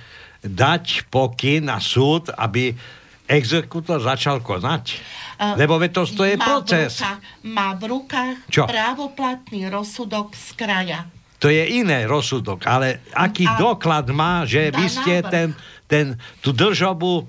[0.44, 2.76] dať pokyn na súd, aby
[3.24, 5.00] exekútor začal konať.
[5.40, 6.92] A Lebo veď to, to je má proces.
[6.94, 8.64] V rukách, má v rukách Čo?
[8.68, 11.00] právoplatný rozsudok z kraja.
[11.40, 15.32] To je iné rozsudok, ale aký A- doklad má, že vy ste návrh.
[15.32, 15.48] ten,
[15.88, 16.06] ten,
[16.40, 17.28] tú držobu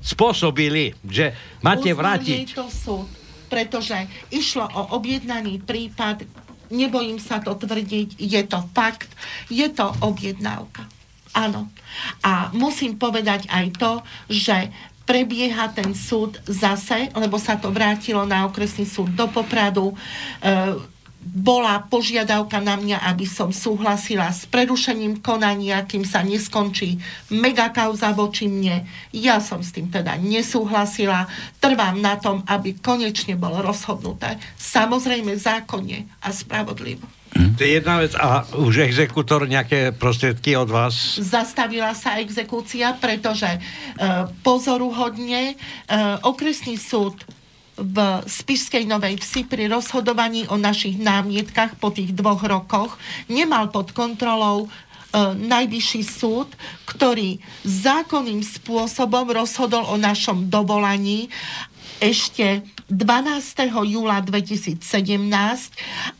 [0.00, 2.56] spôsobili, že máte Uznal vrátiť.
[2.56, 3.08] to súd,
[3.46, 3.96] pretože
[4.28, 6.24] išlo o objednaný prípad,
[6.72, 9.12] nebojím sa to tvrdiť, je to fakt,
[9.46, 10.88] je to objednávka.
[11.32, 11.68] Áno.
[12.20, 13.92] A musím povedať aj to,
[14.28, 14.68] že
[15.08, 19.92] prebieha ten súd zase, lebo sa to vrátilo na okresný súd do Popradu.
[19.92, 19.96] E,
[21.22, 26.98] bola požiadavka na mňa, aby som súhlasila s prerušením konania, kým sa neskončí
[27.30, 28.82] megakauza voči mne.
[29.14, 31.30] Ja som s tým teda nesúhlasila.
[31.62, 34.34] Trvám na tom, aby konečne bolo rozhodnuté.
[34.58, 37.21] Samozrejme zákonne a spravodlivo.
[37.32, 38.12] To je jedna vec.
[38.20, 41.16] A už exekútor nejaké prostriedky od vás?
[41.16, 43.60] Zastavila sa exekúcia, pretože e,
[44.44, 45.54] pozoruhodne e,
[46.20, 47.16] okresný súd
[47.80, 47.96] v
[48.28, 53.00] Spišskej Novej Vsi pri rozhodovaní o našich námietkach po tých dvoch rokoch
[53.32, 54.68] nemal pod kontrolou e,
[55.32, 56.52] najvyšší súd,
[56.84, 61.32] ktorý zákonným spôsobom rozhodol o našom dovolaní
[62.02, 63.88] ešte 12.
[63.88, 64.82] júla 2017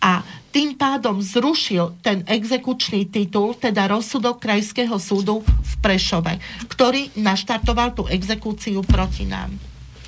[0.01, 6.37] a tým pádom zrušil ten exekučný titul, teda rozsudok Krajského súdu v Prešove,
[6.69, 9.51] ktorý naštartoval tú exekúciu proti nám.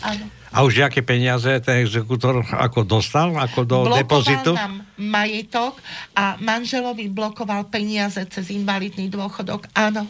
[0.05, 0.29] Áno.
[0.55, 4.53] A už nejaké peniaze ten exekútor ako dostal, ako do blokoval depozitu?
[4.55, 5.81] nám majetok
[6.15, 9.67] a manželovi blokoval peniaze cez invalidný dôchodok.
[9.75, 10.07] Áno.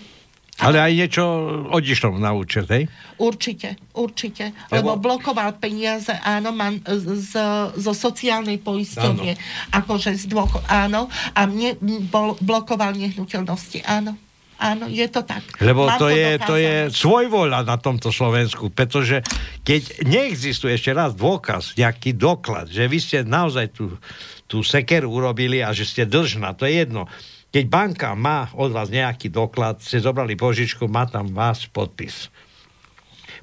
[0.54, 1.22] Ale aj niečo
[1.68, 2.86] odišlo na účet, hej?
[3.18, 4.54] Určite, určite.
[4.70, 7.34] Lebo- Lebo, blokoval peniaze, áno, man, z,
[7.74, 9.34] zo sociálnej poisťovne,
[9.72, 11.74] akože z dôchod, áno, a mne
[12.06, 14.14] bol, blokoval nehnuteľnosti, áno.
[14.54, 15.42] Áno, je to tak.
[15.58, 19.26] Lebo Mám to je, to je svojvoľa na tomto Slovensku, pretože
[19.60, 23.98] keď neexistuje ešte raz dôkaz, nejaký doklad, že vy ste naozaj tú,
[24.46, 27.10] tú sekeru urobili a že ste dlžná, to je jedno.
[27.54, 32.26] Keď banka má od vás nejaký doklad, ste zobrali požičku, má tam váš podpis.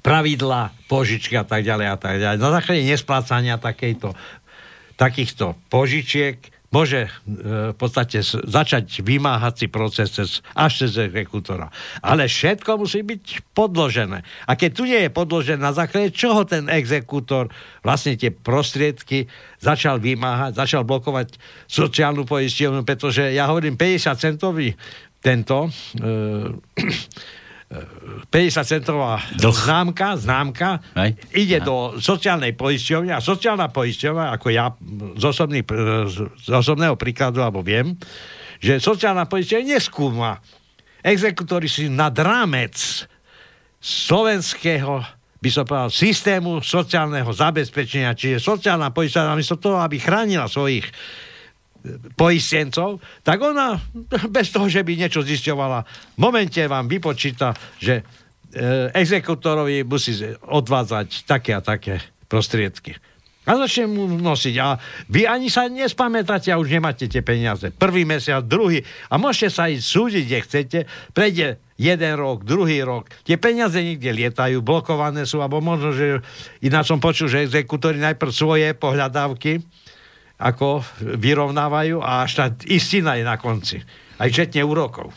[0.03, 2.37] Pravidla, požičky a tak ďalej a tak ďalej.
[2.43, 4.11] Na základe nesplácania takejto,
[4.99, 7.09] takýchto požičiek môže e,
[7.71, 11.67] v podstate začať vymáhací proces cez, až cez exekútora.
[11.99, 14.23] Ale všetko musí byť podložené.
[14.47, 17.51] A keď tu nie je podložené, na základe čoho ten exekútor
[17.83, 19.27] vlastne tie prostriedky
[19.59, 21.35] začal vymáhať, začal blokovať
[21.67, 24.71] sociálnu poisťovňu, pretože ja hovorím 50 centový
[25.19, 25.69] tento e,
[27.71, 29.55] 50 centová Dlh.
[29.55, 31.15] známka, známka Hej.
[31.31, 31.67] ide Aha.
[31.67, 34.75] do sociálnej poisťovne a sociálna poisťovňa, ako ja
[35.15, 35.63] z, osobný,
[36.11, 37.95] z osobného príkladu, alebo viem,
[38.59, 40.43] že sociálna poisťovňa neskúma.
[40.99, 43.07] Exekutori si nad rámec
[43.79, 50.85] slovenského by som povedal, systému sociálneho zabezpečenia, čiže sociálna poisťovňa namiesto toho, aby chránila svojich
[52.13, 53.77] poistencov, tak ona
[54.35, 55.79] bez toho, že by niečo zisťovala,
[56.15, 58.03] v momente vám vypočíta, že e,
[58.93, 60.13] exekutorovi musí
[60.45, 62.95] odvádzať také a také prostriedky.
[63.41, 64.55] A začne mu nosiť.
[64.61, 64.77] A
[65.09, 67.73] vy ani sa nespamätáte a už nemáte tie peniaze.
[67.73, 68.85] Prvý mesiac, druhý.
[69.09, 70.79] A môžete sa ísť súdiť, kde chcete.
[71.09, 73.09] Prejde jeden rok, druhý rok.
[73.25, 76.21] Tie peniaze niekde lietajú, blokované sú, alebo možno, že
[76.61, 79.65] ináč som počul, že exekutori najprv svoje pohľadávky
[80.41, 80.81] ako
[81.21, 83.77] vyrovnávajú a až tá istina je na konci.
[84.17, 85.13] Aj četne úrokov.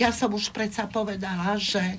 [0.00, 1.96] ja som už predsa povedala, že e,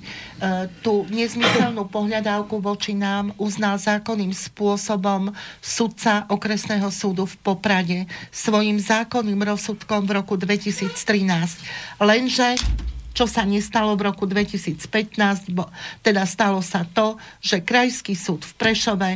[0.82, 5.30] tú nezmyselnú pohľadávku voči nám uznal zákonným spôsobom
[5.62, 7.98] sudca okresného súdu v Poprade
[8.34, 10.90] svojim zákonným rozsudkom v roku 2013.
[12.02, 12.58] Lenže
[13.14, 15.70] čo sa nestalo v roku 2015, bo,
[16.02, 19.10] teda stalo sa to, že Krajský súd v Prešove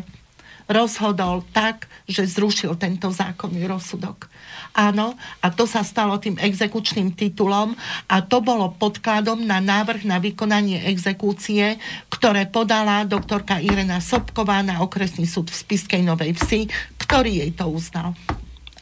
[0.68, 4.28] rozhodol tak, že zrušil tento zákonný rozsudok.
[4.76, 7.72] Áno, a to sa stalo tým exekučným titulom
[8.06, 11.80] a to bolo podkladom na návrh na vykonanie exekúcie,
[12.12, 16.68] ktoré podala doktorka Irena Sobková na okresný súd v Spiskej Novej Vsi,
[17.00, 18.12] ktorý jej to uznal.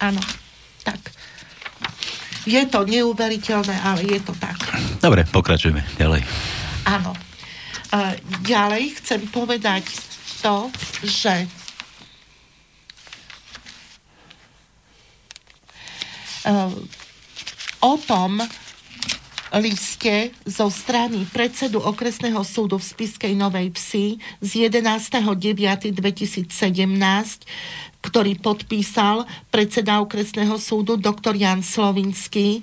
[0.02, 0.20] Áno,
[0.82, 1.00] tak.
[2.46, 4.58] Je to neuveriteľné, ale je to tak.
[5.02, 6.22] Dobre, pokračujeme ďalej.
[6.86, 7.10] Áno.
[7.90, 9.82] E, ďalej chcem povedať
[10.44, 10.70] to,
[11.02, 11.50] že
[17.82, 18.38] o tom
[19.54, 27.46] liste zo strany predsedu okresného súdu v Spiskej Novej Vsi z 11.9.2017,
[28.02, 32.62] ktorý podpísal predseda okresného súdu doktor Jan Slovinský,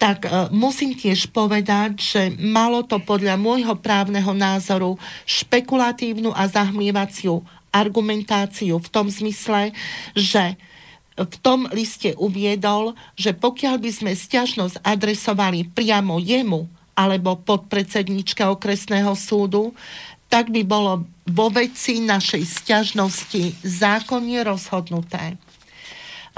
[0.00, 4.96] tak e, musím tiež povedať, že malo to podľa môjho právneho názoru
[5.28, 9.76] špekulatívnu a zahmlievaciu argumentáciu v tom zmysle,
[10.16, 10.56] že
[11.18, 19.14] v tom liste uviedol, že pokiaľ by sme stiažnosť adresovali priamo jemu alebo podpredsedničke okresného
[19.18, 19.74] súdu,
[20.30, 25.40] tak by bolo vo veci našej stiažnosti zákonne rozhodnuté.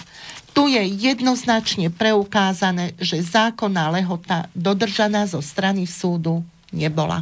[0.51, 0.81] Tu je
[1.13, 6.41] jednoznačne preukázané, že zákonná lehota dodržaná zo strany súdu
[6.73, 7.21] nebola.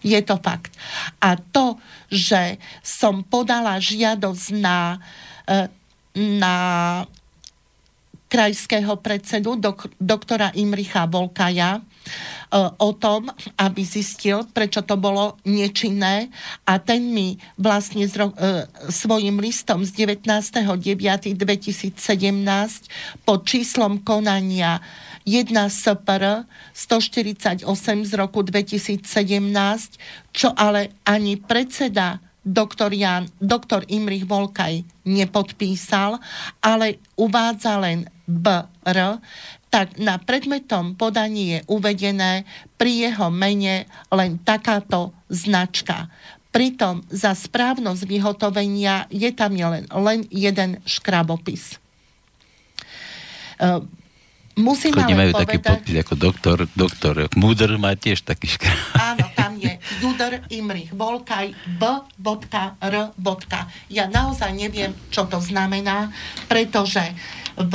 [0.00, 0.72] Je to fakt.
[1.20, 1.76] A to,
[2.08, 4.98] že som podala žiadosť na,
[5.44, 5.68] e,
[6.40, 6.56] na
[8.32, 11.84] krajského predsedu, dok, doktora Imricha Volkaja,
[12.78, 16.30] o tom, aby zistil, prečo to bolo nečinné.
[16.68, 21.98] A ten mi vlastne zro, e, svojim listom z 19.9.2017
[23.26, 24.78] pod číslom konania
[25.24, 26.44] 1 SPR
[26.76, 27.64] 148
[28.04, 29.02] z roku 2017,
[30.36, 36.20] čo ale ani predseda doktor, Jan, doktor Imrich Volkaj nepodpísal,
[36.60, 39.20] ale uvádza len BR,
[39.74, 42.46] tak na predmetom podaní je uvedené
[42.78, 46.06] pri jeho mene len takáto značka.
[46.54, 51.82] Pritom za správnosť vyhotovenia je tam len, len jeden škrabopis.
[53.58, 53.82] Uh,
[54.54, 58.78] musím Chodí majú povedať, taký podpis ako doktor, doktor Mudr má tiež taký škrab.
[58.94, 61.50] Áno, tam je Juder Imrich Volkaj
[61.82, 62.94] B.R.
[63.90, 66.14] Ja naozaj neviem, čo to znamená,
[66.46, 67.02] pretože
[67.58, 67.74] v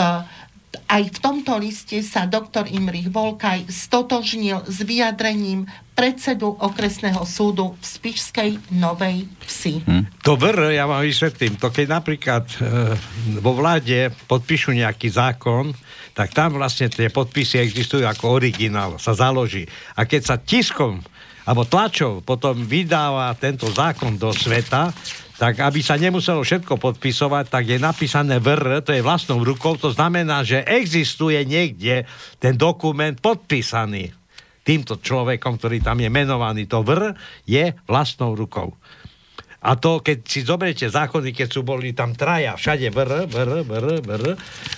[0.90, 7.84] aj v tomto liste sa doktor Imrich Volkaj stotožnil s vyjadrením predsedu okresného súdu v
[7.84, 9.82] Spišskej Novej Vsi.
[9.86, 10.04] Hm.
[10.26, 12.56] To vr, ja vám vysvetlím, to keď napríklad e,
[13.38, 15.74] vo vláde podpíšu nejaký zákon,
[16.14, 19.68] tak tam vlastne tie podpisy existujú ako originál, sa založí.
[19.98, 21.02] A keď sa tiskom
[21.46, 24.94] alebo tlačov potom vydáva tento zákon do sveta,
[25.40, 29.88] tak aby sa nemuselo všetko podpisovať, tak je napísané VR, to je vlastnou rukou, to
[29.96, 32.04] znamená, že existuje niekde
[32.44, 34.12] ten dokument podpísaný
[34.68, 36.68] týmto človekom, ktorý tam je menovaný.
[36.68, 37.16] To VR
[37.48, 38.76] je vlastnou rukou.
[39.60, 43.88] A to, keď si zoberiete zákony, keď sú boli tam traja, všade VR, VR, VR,
[44.04, 44.26] VR,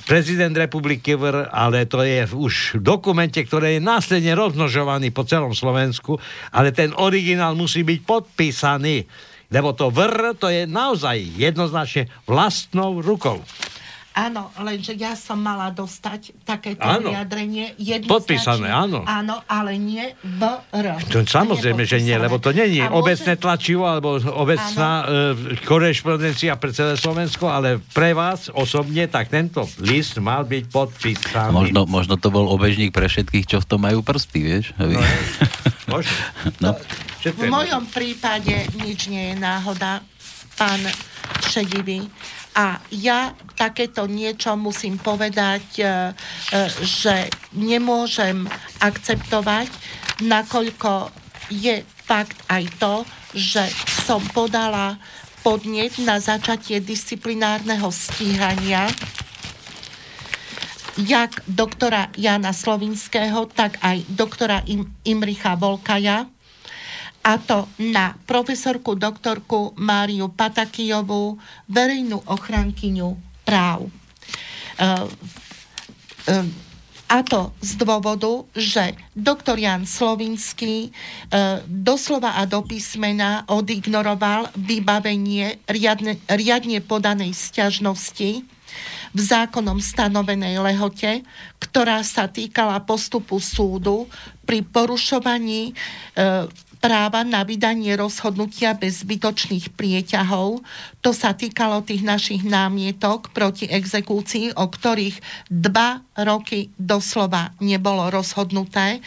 [0.06, 5.54] prezident republiky VR, ale to je už v dokumente, ktoré je následne rozmnožovaný po celom
[5.54, 6.18] Slovensku,
[6.54, 9.06] ale ten originál musí byť podpísaný
[9.52, 13.44] lebo to vr, to je naozaj jednoznačne vlastnou rukou.
[14.12, 17.16] Áno, lenže ja som mala dostať takéto áno.
[17.16, 17.80] vyjadrenie.
[18.12, 19.08] Podpísané, áno.
[19.08, 21.00] Áno, ale nie VR.
[21.16, 23.44] To, samozrejme, že nie, lebo to nie je obecné môže...
[23.48, 30.20] tlačivo alebo obecná e, korešpondencia pre celé Slovensko, ale pre vás osobne, tak tento list
[30.20, 31.56] mal byť podpísaný.
[31.56, 34.76] Možno, možno to bol obežník pre všetkých, čo v tom majú prsty, vieš?
[34.76, 35.00] No,
[35.96, 36.12] možno.
[36.60, 36.76] No.
[37.22, 40.02] V mojom prípade nič nie je náhoda,
[40.58, 40.82] pán
[41.46, 42.10] Šedivý.
[42.58, 45.90] A ja takéto niečo musím povedať, e, e,
[46.82, 48.44] že nemôžem
[48.82, 49.70] akceptovať,
[50.26, 51.14] nakoľko
[51.54, 52.96] je fakt aj to,
[53.38, 53.64] že
[54.04, 54.98] som podala
[55.46, 58.90] podnet na začatie disciplinárneho stíhania
[61.00, 66.28] jak doktora Jana Slovinského, tak aj doktora Im- Imricha Volkaja
[67.22, 71.38] a to na profesorku doktorku Máriu Patakijovú,
[71.70, 73.14] verejnú ochrankyňu
[73.46, 73.90] práv.
[74.82, 75.06] Uh,
[76.28, 76.46] uh,
[77.12, 80.90] a to z dôvodu, že doktor Jan Slovinský e,
[81.68, 88.48] doslova a do písmena odignoroval vybavenie riadne, riadne podanej sťažnosti
[89.12, 91.28] v zákonom stanovenej lehote,
[91.60, 94.08] ktorá sa týkala postupu súdu
[94.48, 95.76] pri porušovaní
[96.16, 96.48] e,
[96.82, 100.66] práva na vydanie rozhodnutia bez zbytočných prieťahov.
[101.06, 109.00] To sa týkalo tých našich námietok proti exekúcii, o ktorých dva roky doslova nebolo rozhodnuté.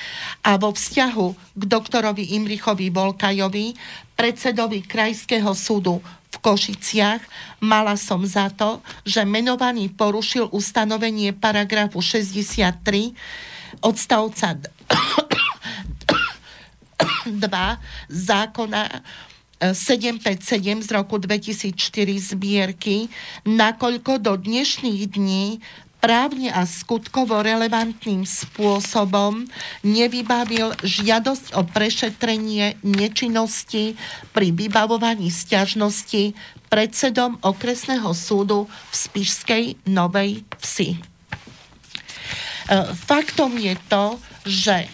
[0.46, 1.26] A vo vzťahu
[1.58, 3.74] k doktorovi Imrichovi Volkajovi,
[4.14, 5.98] predsedovi Krajského súdu
[6.30, 7.22] v Košiciach
[7.62, 13.14] mala som za to, že menovaný porušil ustanovenie paragrafu 63
[13.82, 15.33] odstavca 2
[18.08, 18.82] zákona
[19.60, 23.08] 757 e, z roku 2004 zbierky,
[23.48, 25.62] nakoľko do dnešných dní
[26.04, 29.48] právne a skutkovo relevantným spôsobom
[29.80, 33.96] nevybavil žiadosť o prešetrenie nečinnosti
[34.36, 36.36] pri vybavovaní sťažnosti
[36.68, 40.92] predsedom okresného súdu v Spišskej Novej Vsi.
[40.92, 40.98] E,
[43.08, 44.84] faktom je to, že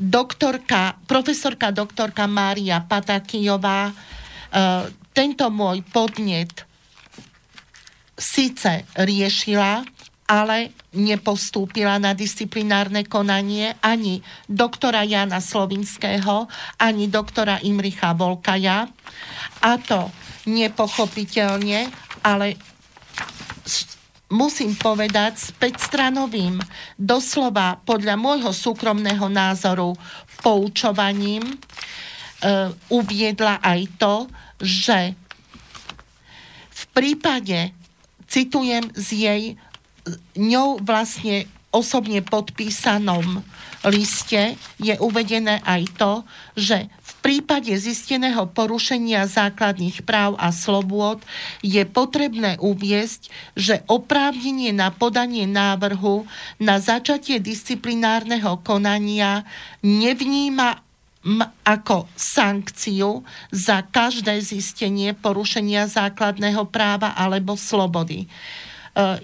[0.00, 3.94] doktorka, profesorka doktorka Mária Patakijová e,
[5.12, 6.64] tento môj podnet
[8.16, 9.84] síce riešila,
[10.24, 16.48] ale nepostúpila na disciplinárne konanie ani doktora Jana Slovinského,
[16.80, 18.88] ani doktora Imricha Volkaja.
[19.60, 20.08] A to
[20.48, 21.92] nepochopiteľne,
[22.24, 22.56] ale
[24.30, 26.62] musím povedať, s 5-stranovým,
[26.94, 29.98] doslova podľa môjho súkromného názoru,
[30.40, 31.56] poučovaním e,
[32.88, 34.14] uviedla aj to,
[34.62, 35.18] že
[36.70, 37.74] v prípade,
[38.30, 39.42] citujem z jej
[40.38, 43.42] ňou vlastne osobne podpísanom
[43.88, 46.12] liste je uvedené aj to,
[46.58, 51.20] že prípade zisteného porušenia základných práv a slobôd
[51.60, 56.24] je potrebné uviesť, že oprávnenie na podanie návrhu
[56.56, 59.44] na začatie disciplinárneho konania
[59.84, 60.80] nevníma
[61.68, 63.20] ako sankciu
[63.52, 68.24] za každé zistenie porušenia základného práva alebo slobody.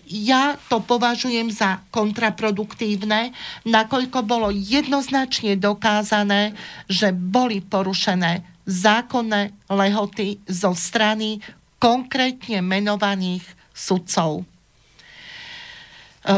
[0.06, 3.34] Ja to považujem za kontraproduktívne,
[3.66, 6.54] nakoľko bolo jednoznačne dokázané,
[6.86, 11.42] že boli porušené zákonné lehoty zo strany
[11.82, 14.42] konkrétne menovaných sudcov.
[16.26, 16.34] E,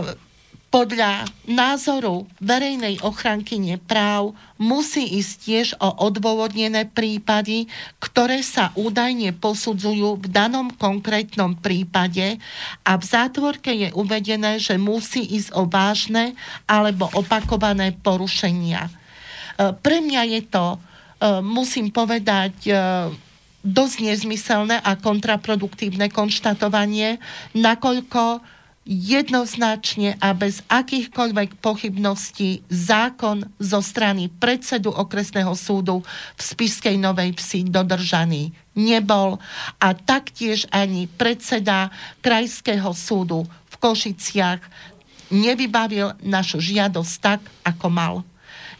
[0.68, 10.20] podľa názoru verejnej ochrankyne práv musí ísť tiež o odôvodnené prípady, ktoré sa údajne posudzujú
[10.20, 12.36] v danom konkrétnom prípade
[12.84, 16.36] a v zátvorke je uvedené, že musí ísť o vážne
[16.68, 18.92] alebo opakované porušenia.
[18.92, 18.92] E,
[19.72, 20.78] pre mňa je to, e,
[21.40, 22.72] musím povedať, e,
[23.64, 27.18] dosť nezmyselné a kontraproduktívne konštatovanie,
[27.56, 28.44] nakoľko
[28.88, 37.68] jednoznačne a bez akýchkoľvek pochybností zákon zo strany predsedu okresného súdu v Spiskej Novej Vsi
[37.68, 39.36] dodržaný nebol
[39.76, 41.92] a taktiež ani predseda
[42.24, 44.64] Krajského súdu v Košiciach
[45.28, 48.14] nevybavil našu žiadosť tak, ako mal.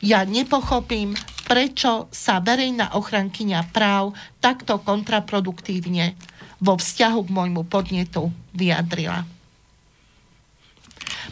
[0.00, 1.12] Ja nepochopím,
[1.44, 6.16] prečo sa verejná ochrankyňa práv takto kontraproduktívne
[6.64, 9.37] vo vzťahu k môjmu podnetu vyjadrila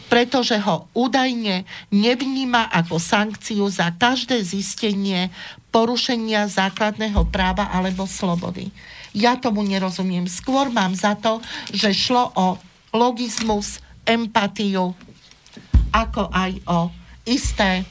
[0.07, 5.31] pretože ho údajne nevníma ako sankciu za každé zistenie
[5.71, 8.71] porušenia základného práva alebo slobody.
[9.11, 10.25] Ja tomu nerozumiem.
[10.25, 12.47] Skôr mám za to, že šlo o
[12.95, 14.95] logizmus, empatiu,
[15.91, 16.79] ako aj o
[17.27, 17.83] isté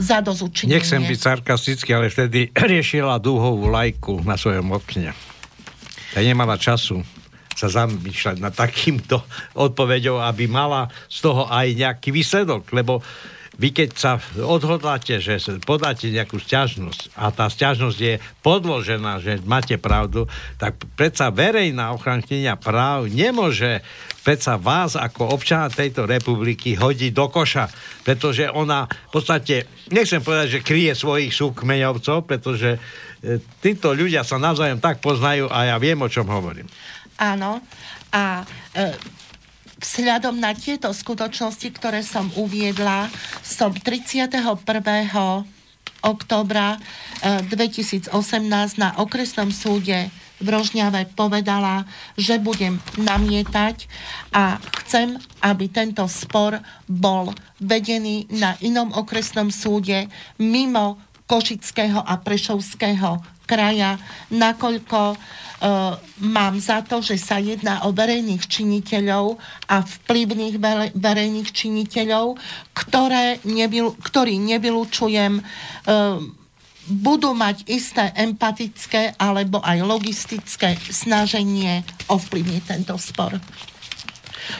[0.00, 0.80] zadozučinenie.
[0.80, 5.14] Nechcem byť sarkastický, ale vtedy riešila dúhovú lajku na svojom okne.
[6.16, 7.06] Ja nemala času
[7.60, 9.20] sa zamýšľať nad takýmto
[9.52, 13.04] odpoveďou, aby mala z toho aj nejaký výsledok, lebo
[13.60, 15.36] vy keď sa odhodláte, že
[15.68, 20.24] podáte nejakú stiažnosť a tá stiažnosť je podložená, že máte pravdu,
[20.56, 23.84] tak predsa verejná ochrankynia práv nemôže
[24.24, 27.68] predsa vás ako občana tejto republiky hodí do koša,
[28.00, 34.36] pretože ona v podstate, nechcem povedať, že kryje svojich súkmeňovcov, pretože e, títo ľudia sa
[34.40, 36.68] navzájom tak poznajú a ja viem, o čom hovorím.
[37.20, 37.60] Áno.
[38.08, 38.96] A e,
[39.80, 43.12] vzhľadom na tieto skutočnosti, ktoré som uviedla,
[43.44, 44.40] som 31.
[46.00, 46.80] oktobra
[47.20, 48.08] 2018
[48.80, 50.08] na okresnom súde
[50.40, 51.84] v Rožňave povedala,
[52.16, 53.84] že budem namietať
[54.32, 60.08] a chcem, aby tento spor bol vedený na inom okresnom súde
[60.40, 60.96] mimo
[61.28, 63.20] Košického a Prešovského
[63.50, 63.98] kraja,
[64.30, 65.18] nakoľko
[65.60, 65.92] Uh,
[66.24, 69.36] mám za to, že sa jedná o verejných činiteľov
[69.68, 70.56] a vplyvných
[70.96, 72.40] verejných činiteľov,
[72.72, 76.16] ktoré nebyl, ktorí nevylučujem, uh,
[76.88, 83.36] budú mať isté empatické alebo aj logistické snaženie ovplyvniť tento spor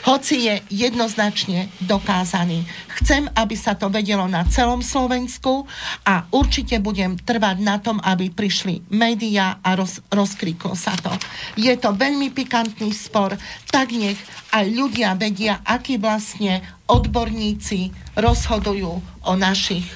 [0.04, 2.64] hoci je jednoznačne dokázaný.
[3.00, 5.64] Chcem, aby sa to vedelo na celom Slovensku
[6.04, 11.12] a určite budem trvať na tom, aby prišli médiá a roz, rozkriklo sa to.
[11.56, 13.36] Je to veľmi pikantný spor,
[13.70, 14.18] tak nech
[14.50, 16.60] aj ľudia vedia, akí vlastne
[16.90, 18.92] odborníci rozhodujú
[19.26, 19.86] o našich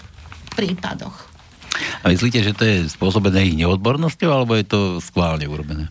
[0.54, 1.34] prípadoch.
[2.06, 5.90] A myslíte, že to je spôsobené ich neodbornosťou, alebo je to skválne urobené?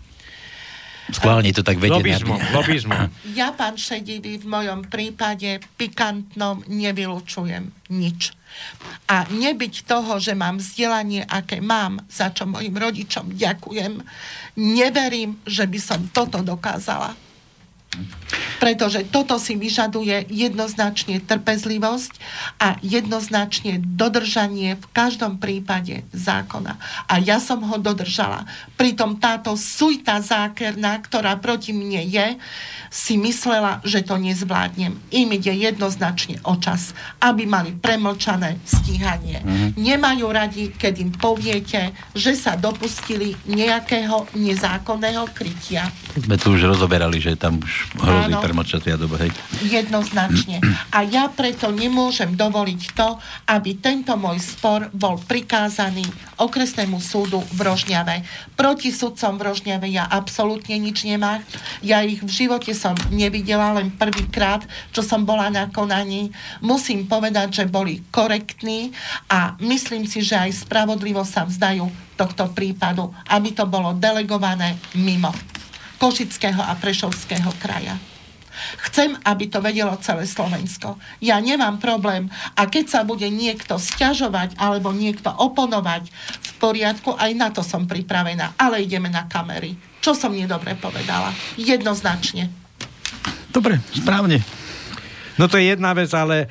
[1.14, 1.94] Schválne to tak vedie.
[1.94, 3.04] Lobizmom, lobizmom.
[3.38, 8.34] Ja, pán Šedivý, v mojom prípade pikantnom nevylučujem nič.
[9.10, 14.02] A nebyť toho, že mám vzdelanie, aké mám, za čo mojim rodičom ďakujem,
[14.58, 17.18] neverím, že by som toto dokázala.
[18.58, 22.14] Pretože toto si vyžaduje jednoznačne trpezlivosť
[22.58, 26.80] a jednoznačne dodržanie v každom prípade zákona.
[27.12, 28.48] A ja som ho dodržala.
[28.80, 32.40] Pritom táto sujta zákerná, ktorá proti mne je,
[32.94, 34.94] si myslela, že to nezvládnem.
[35.10, 39.42] Im ide jednoznačne o čas, aby mali premlčané stíhanie.
[39.42, 39.70] Mm-hmm.
[39.82, 45.90] Nemajú radi, keď im poviete, že sa dopustili nejakého nezákonného krytia.
[46.14, 49.22] Sme tu už rozoberali, že tam už hrozí premlčacia doba.
[49.22, 49.32] Hej.
[49.62, 50.60] Jednoznačne.
[50.90, 53.18] A ja preto nemôžem dovoliť to,
[53.50, 56.06] aby tento môj spor bol prikázaný
[56.42, 58.26] okresnému súdu v Rožňave.
[58.58, 61.46] Proti sudcom v Rožňave ja absolútne nič nemám.
[61.86, 66.34] Ja ich v živote som nevidela len prvýkrát, čo som bola na konaní.
[66.60, 68.92] Musím povedať, že boli korektní
[69.30, 71.86] a myslím si, že aj spravodlivo sa vzdajú
[72.18, 75.34] tohto prípadu, aby to bolo delegované mimo
[76.02, 77.98] Košického a Prešovského kraja.
[78.86, 81.02] Chcem, aby to vedelo celé Slovensko.
[81.20, 82.30] Ja nemám problém.
[82.54, 86.06] A keď sa bude niekto sťažovať alebo niekto oponovať
[86.38, 88.54] v poriadku, aj na to som pripravená.
[88.56, 89.74] Ale ideme na kamery.
[90.06, 91.34] Čo som nedobre povedala?
[91.58, 92.54] Jednoznačne.
[93.50, 94.42] Dobre, správne.
[95.34, 96.46] No to je jedna vec, ale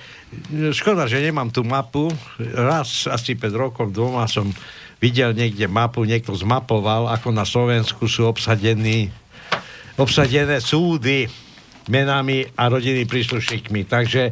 [0.75, 2.11] škoda, že nemám tú mapu.
[2.39, 4.51] Raz, asi pred rokom, dvoma som
[4.99, 9.11] videl niekde mapu, niekto zmapoval, ako na Slovensku sú obsadení,
[9.99, 11.27] obsadené súdy
[11.91, 13.89] menami a rodinnými príslušníkmi.
[13.91, 14.23] Takže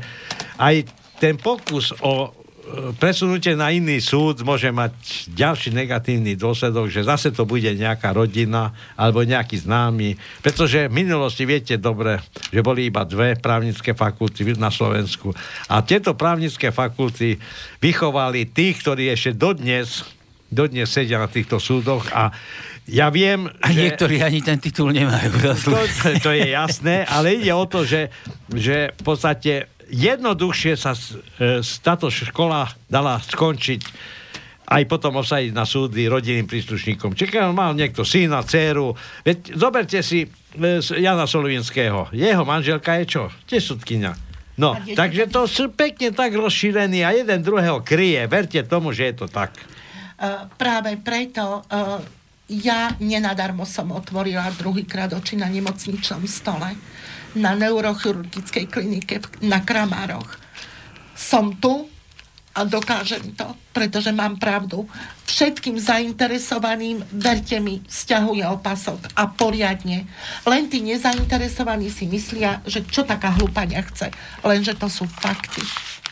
[0.61, 0.75] aj
[1.19, 2.41] ten pokus o
[2.97, 8.71] presunutie na iný súd môže mať ďalší negatívny dôsledok, že zase to bude nejaká rodina
[8.95, 10.15] alebo nejaký známy.
[10.45, 12.23] Pretože v minulosti viete dobre,
[12.55, 15.35] že boli iba dve právnické fakulty na Slovensku.
[15.67, 17.41] A tieto právnické fakulty
[17.83, 20.07] vychovali tých, ktorí ešte dodnes,
[20.47, 22.31] dodnes sedia na týchto súdoch a
[22.91, 23.87] ja viem, A že...
[23.87, 25.31] niektorí ani ten titul nemajú.
[25.71, 25.79] To,
[26.19, 28.11] to je jasné, ale ide o to, že,
[28.51, 33.83] že v podstate jednoduchšie sa e, táto škola dala skončiť
[34.71, 37.19] aj potom osadiť na súdy rodinným príslušníkom.
[37.19, 38.95] Čiže mal niekto syna, dceru.
[39.27, 40.29] Veď zoberte si e,
[40.79, 42.15] Jana Solovinského.
[42.15, 43.23] Jeho manželka je čo?
[43.51, 44.15] Tiež sudkynia.
[44.61, 48.29] No, takže to sú pekne tak rozšírení a jeden druhého kryje.
[48.29, 49.57] Verte tomu, že je to tak.
[50.21, 51.97] Uh, práve preto uh,
[52.51, 56.75] ja nenadarmo som otvorila druhýkrát oči na nemocničnom stole
[57.39, 60.35] na neurochirurgickej klinike na Kramároch.
[61.15, 61.87] Som tu
[62.51, 64.83] a dokážem to, pretože mám pravdu.
[65.31, 70.11] Všetkým zainteresovaným, verte mi, stiahuje opasok a poriadne.
[70.43, 74.11] Len tí nezainteresovaní si myslia, že čo taká hlúpaňa chce.
[74.43, 75.63] Lenže to sú fakty.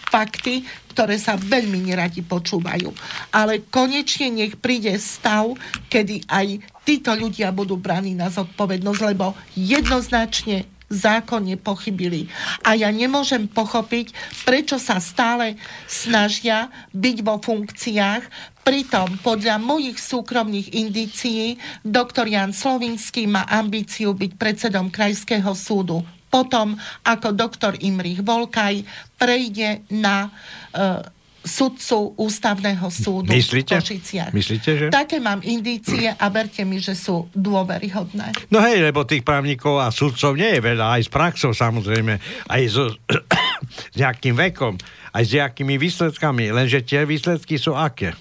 [0.09, 2.91] Fakty, ktoré sa veľmi neradi počúvajú.
[3.31, 5.53] Ale konečne nech príde stav,
[5.93, 12.33] kedy aj títo ľudia budú braní na zodpovednosť, lebo jednoznačne zákonne pochybili.
[12.65, 14.17] A ja nemôžem pochopiť,
[14.49, 23.25] prečo sa stále snažia byť vo funkciách, Pritom podľa mojich súkromných indícií doktor Jan Slovinský
[23.25, 28.85] má ambíciu byť predsedom Krajského súdu potom, ako doktor Imrich Volkaj
[29.17, 31.01] prejde na uh,
[31.49, 33.79] sudcu ústavného súdu Myslíte?
[33.79, 34.33] v Košiciach.
[34.37, 34.87] Myslíte, že?
[34.93, 38.53] Také mám indície a verte mi, že sú dôveryhodné.
[38.53, 42.21] No hej, lebo tých právnikov a sudcov nie je veľa, aj s praxou samozrejme,
[42.53, 42.93] aj so,
[43.95, 44.77] s nejakým vekom,
[45.17, 48.13] aj s nejakými výsledkami, lenže tie výsledky sú aké?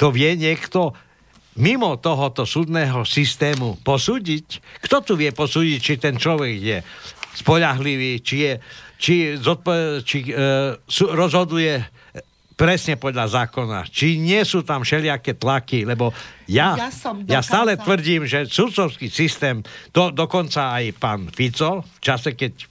[0.00, 0.96] To vie niekto
[1.58, 4.62] mimo tohoto súdneho systému posúdiť?
[4.86, 6.78] Kto tu vie posúdiť, či ten človek je
[7.38, 8.52] spoľahlivý, či, je,
[8.98, 11.78] či, zodpo- či e, sú, rozhoduje
[12.58, 13.86] presne podľa zákona.
[13.86, 16.10] Či nie sú tam všelijaké tlaky, lebo
[16.50, 19.62] ja, Ja som ja stále tvrdím, že sudcovský systém,
[19.94, 22.66] to dokonca aj pán Fico, v čase, keď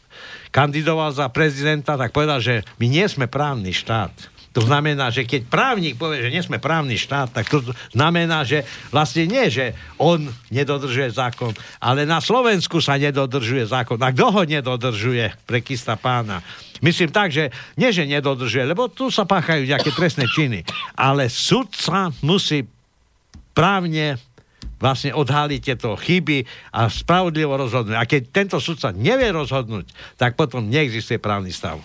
[0.51, 4.36] kandidoval za prezidenta, tak povedal, že my nie sme právny štát.
[4.57, 7.61] To znamená, že keď právnik povie, že nie sme právny štát, tak to
[7.93, 14.01] znamená, že vlastne nie, že on nedodržuje zákon, ale na Slovensku sa nedodržuje zákon.
[14.01, 16.41] A kto ho nedodržuje, prekista pána?
[16.81, 20.65] Myslím tak, že nie, že nedodržuje, lebo tu sa páchajú nejaké trestné činy,
[20.97, 22.65] ale sudca musí
[23.53, 24.17] právne
[24.81, 27.97] vlastne odhaliť tieto chyby a spravodlivo rozhodnúť.
[27.97, 29.85] A keď tento sudca nevie rozhodnúť,
[30.17, 31.77] tak potom neexistuje právny stav.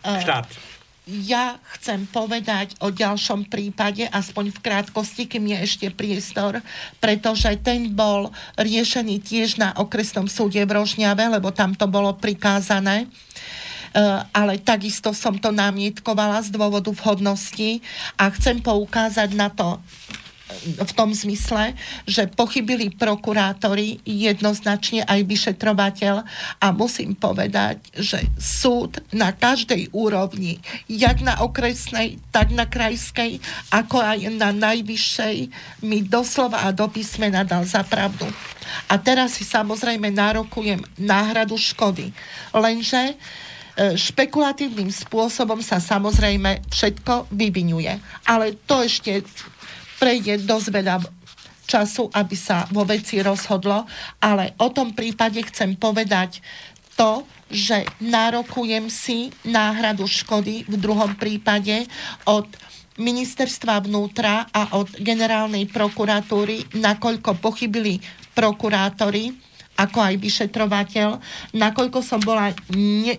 [0.00, 0.69] Štát.
[1.10, 6.62] Ja chcem povedať o ďalšom prípade, aspoň v krátkosti, kým je ešte priestor,
[7.02, 13.10] pretože ten bol riešený tiež na okresnom súde v Rožňave, lebo tam to bolo prikázané.
[13.90, 17.82] Uh, ale takisto som to námietkovala z dôvodu vhodnosti
[18.14, 19.82] a chcem poukázať na to
[20.62, 21.74] v tom zmysle,
[22.04, 26.14] že pochybili prokurátori jednoznačne aj vyšetrovateľ
[26.60, 33.38] a musím povedať, že súd na každej úrovni, jak na okresnej, tak na krajskej,
[33.70, 35.36] ako aj na najvyššej,
[35.86, 38.28] mi doslova a do písmena dal za pravdu.
[38.86, 42.14] A teraz si samozrejme nárokujem náhradu škody.
[42.54, 43.14] Lenže e,
[43.98, 47.98] špekulatívnym spôsobom sa samozrejme všetko vyvinuje.
[48.26, 49.26] Ale to ešte
[50.00, 50.96] prejde dosť veľa
[51.68, 53.86] času, aby sa vo veci rozhodlo,
[54.18, 56.42] ale o tom prípade chcem povedať
[56.98, 61.86] to, že nárokujem si náhradu škody v druhom prípade
[62.26, 62.50] od
[62.98, 68.02] ministerstva vnútra a od generálnej prokuratúry, nakoľko pochybili
[68.34, 69.32] prokurátori,
[69.78, 71.08] ako aj vyšetrovateľ,
[71.56, 73.16] nakoľko som bola ne,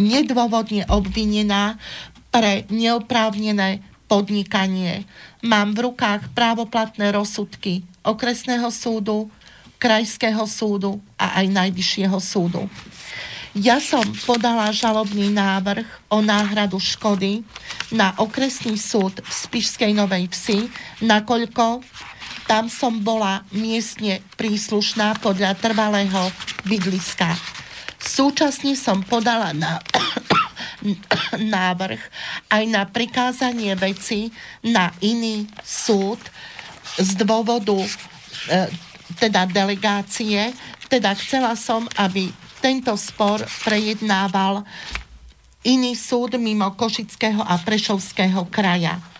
[0.00, 1.76] nedôvodne obvinená
[2.32, 5.04] pre neoprávnené podnikanie.
[5.46, 9.30] Mám v rukách právoplatné rozsudky okresného súdu,
[9.78, 12.66] krajského súdu a aj najvyššieho súdu.
[13.54, 17.46] Ja som podala žalobný návrh o náhradu škody
[17.94, 20.66] na okresný súd v Spišskej Novej Vsi,
[21.06, 21.86] nakoľko
[22.50, 26.26] tam som bola miestne príslušná podľa trvalého
[26.66, 27.38] bydliska.
[28.02, 29.78] Súčasne som podala na
[31.56, 32.02] návrh
[32.52, 34.28] aj na prikázanie veci
[34.64, 36.20] na iný súd
[36.96, 37.88] z dôvodu e,
[39.20, 40.52] teda delegácie.
[40.86, 42.30] Teda chcela som, aby
[42.62, 44.64] tento spor prejednával
[45.66, 49.15] iný súd mimo Košického a Prešovského kraja.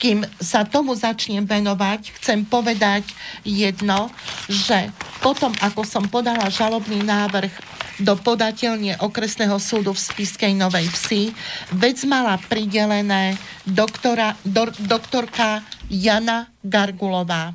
[0.00, 3.04] Kým sa tomu začnem venovať, chcem povedať
[3.44, 4.08] jedno,
[4.48, 4.88] že
[5.20, 7.52] potom, ako som podala žalobný návrh
[8.00, 11.36] do podateľne okresného súdu v Spiskej Novej Vsi,
[11.76, 13.36] vec mala pridelené
[13.68, 15.60] doktora, do, doktorka
[15.92, 17.52] Jana Gargulová.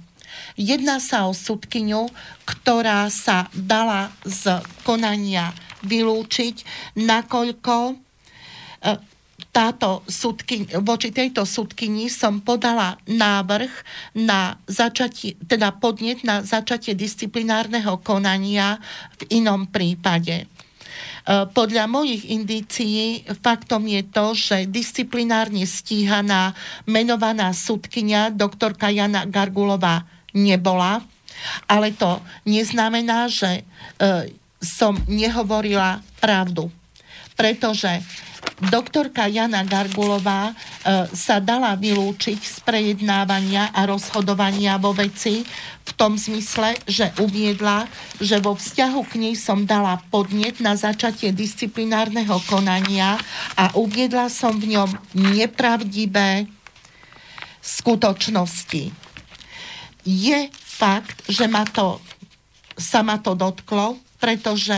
[0.53, 2.13] Jedná sa o sudkyňu,
[2.45, 5.49] ktorá sa dala z konania
[5.81, 6.61] vylúčiť,
[6.93, 8.04] nakoľko
[9.55, 13.71] táto sudky, voči tejto sudkyni som podala návrh
[14.19, 18.75] na začatie, teda podnet na začatie disciplinárneho konania
[19.15, 20.43] v inom prípade.
[20.43, 20.45] E,
[21.55, 26.51] Podľa mojich indícií faktom je to, že disciplinárne stíhaná
[26.83, 30.03] menovaná sudkynia doktorka Jana Gargulová
[30.35, 30.99] nebola,
[31.63, 33.63] ale to neznamená, že e,
[34.59, 36.67] som nehovorila pravdu.
[37.39, 38.03] Pretože
[38.71, 40.53] doktorka Jana Gargulová e,
[41.11, 45.43] sa dala vylúčiť z prejednávania a rozhodovania vo veci
[45.85, 47.85] v tom zmysle, že uviedla,
[48.17, 53.19] že vo vzťahu k nej som dala podnet na začatie disciplinárneho konania
[53.59, 56.49] a uviedla som v ňom nepravdivé
[57.61, 58.93] skutočnosti.
[60.05, 61.97] Je fakt, že ma to,
[62.77, 64.75] sa ma to dotklo, pretože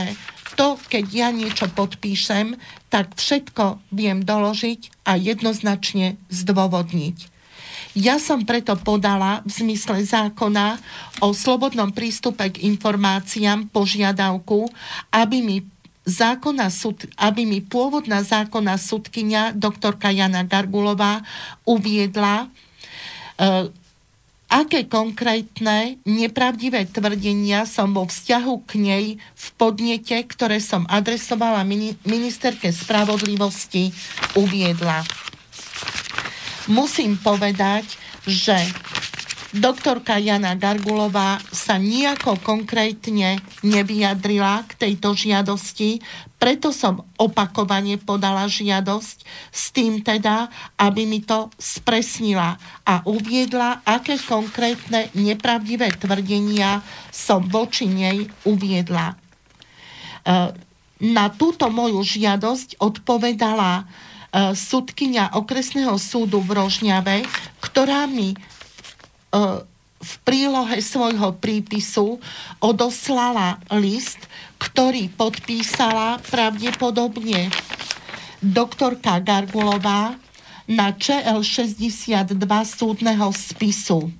[0.57, 2.57] to, keď ja niečo podpíšem,
[2.89, 7.37] tak všetko viem doložiť a jednoznačne zdôvodniť.
[7.97, 10.77] Ja som preto podala v zmysle zákona
[11.21, 14.69] o slobodnom prístupe k informáciám požiadavku,
[15.13, 15.57] aby mi
[16.07, 16.71] zákona
[17.19, 21.19] aby mi pôvodná zákona sudkynia doktorka Jana Gargulová
[21.67, 22.47] uviedla,
[23.35, 23.67] e,
[24.47, 31.67] aké konkrétne nepravdivé tvrdenia som vo vzťahu k nej v podnete, ktoré som adresovala
[32.07, 33.91] ministerke spravodlivosti,
[34.39, 35.03] uviedla.
[36.67, 37.87] Musím povedať,
[38.27, 38.59] že
[39.55, 46.03] doktorka Jana Gargulová sa nejako konkrétne nevyjadrila k tejto žiadosti,
[46.37, 49.17] preto som opakovane podala žiadosť
[49.49, 57.89] s tým teda, aby mi to spresnila a uviedla, aké konkrétne nepravdivé tvrdenia som voči
[57.89, 59.13] nej uviedla.
[59.13, 59.15] E,
[60.97, 63.85] na túto moju žiadosť odpovedala
[64.27, 67.23] E, sudkynia okresného súdu v Rožňave,
[67.63, 68.37] ktorá mi e,
[69.97, 72.21] v prílohe svojho prípisu
[72.61, 74.21] odoslala list,
[74.61, 77.49] ktorý podpísala pravdepodobne
[78.41, 80.13] doktorka Gargulová
[80.69, 84.13] na ČL 62 súdneho spisu.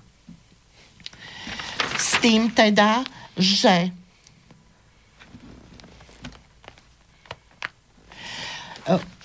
[1.97, 3.05] S tým teda,
[3.38, 3.93] že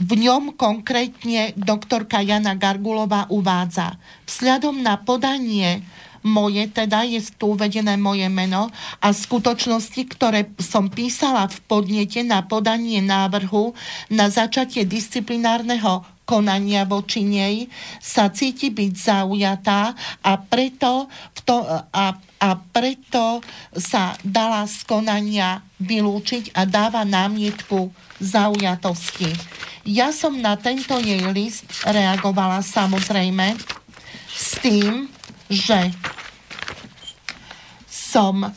[0.02, 3.94] V ňom konkrétne doktorka Jana Gargulová uvádza,
[4.26, 5.86] vzhľadom na podanie
[6.22, 8.70] moje, teda je tu uvedené moje meno
[9.02, 13.74] a skutočnosti, ktoré som písala v podnete na podanie návrhu
[14.10, 17.66] na začatie disciplinárneho konania voči nej,
[17.98, 19.92] sa cíti byť zaujatá
[20.22, 21.56] a preto, v to,
[21.92, 23.42] a, a preto
[23.74, 27.90] sa dala z konania vylúčiť a dáva námietku
[28.22, 29.34] zaujatosti.
[29.82, 33.58] Ja som na tento jej list reagovala samozrejme
[34.30, 35.10] s tým,
[35.52, 35.92] že
[37.92, 38.48] som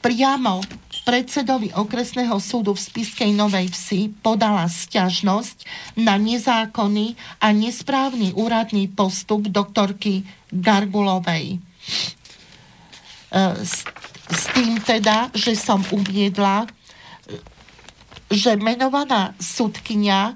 [0.00, 0.64] priamo
[1.06, 5.62] predsedovi okresného súdu v Spiskej Novej Vsi podala sťažnosť
[6.02, 11.54] na nezákonný a nesprávny úradný postup doktorky Gargulovej.
[11.54, 11.58] E,
[13.62, 13.86] s,
[14.26, 16.66] s tým teda, že som uviedla,
[18.26, 20.34] že menovaná sudkynia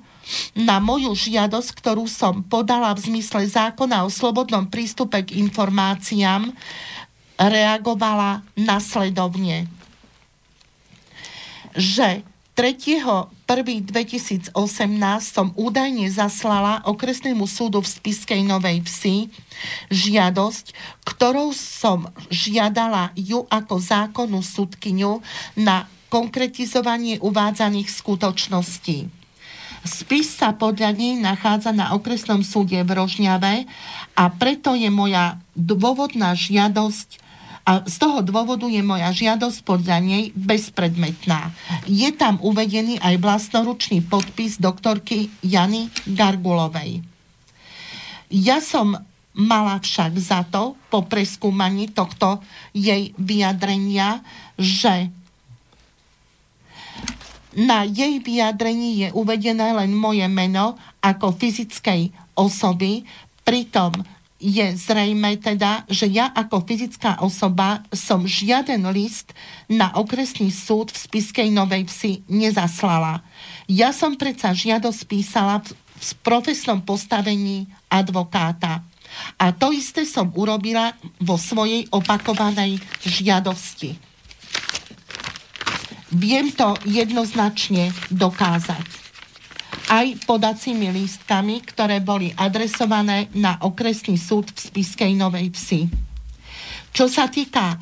[0.55, 6.53] na moju žiadosť, ktorú som podala v zmysle zákona o slobodnom prístupe k informáciám,
[7.41, 9.65] reagovala nasledovne.
[11.73, 12.27] Že
[12.61, 14.53] 3.1.2018
[15.25, 19.33] som údajne zaslala okresnému súdu v Spiskej Novej Vsi
[19.89, 20.77] žiadosť,
[21.09, 25.25] ktorou som žiadala ju ako zákonnú súdkyňu
[25.57, 29.20] na konkretizovanie uvádzaných skutočností.
[29.81, 33.65] Spis sa podľa nej nachádza na okresnom súde v Rožňave
[34.13, 37.21] a preto je moja dôvodná žiadosť
[37.65, 41.53] a z toho dôvodu je moja žiadosť podľa nej bezpredmetná.
[41.85, 47.05] Je tam uvedený aj vlastnoručný podpis doktorky Jany Gargulovej.
[48.33, 48.97] Ja som
[49.37, 52.43] mala však za to, po preskúmaní tohto
[52.75, 54.25] jej vyjadrenia,
[54.59, 55.15] že
[57.59, 63.03] na jej vyjadrení je uvedené len moje meno ako fyzickej osoby,
[63.43, 63.91] pritom
[64.41, 69.37] je zrejme teda, že ja ako fyzická osoba som žiaden list
[69.69, 73.21] na okresný súd v Spiskej Novej Vsi nezaslala.
[73.69, 75.77] Ja som predsa žiadosť písala v,
[76.25, 78.81] profesnom postavení advokáta.
[79.37, 84.10] A to isté som urobila vo svojej opakovanej žiadosti.
[86.11, 88.87] Viem to jednoznačne dokázať.
[89.91, 95.83] Aj podacími lístkami, ktoré boli adresované na okresný súd v Spiskej Novej Vsi.
[96.91, 97.77] Čo sa týka e,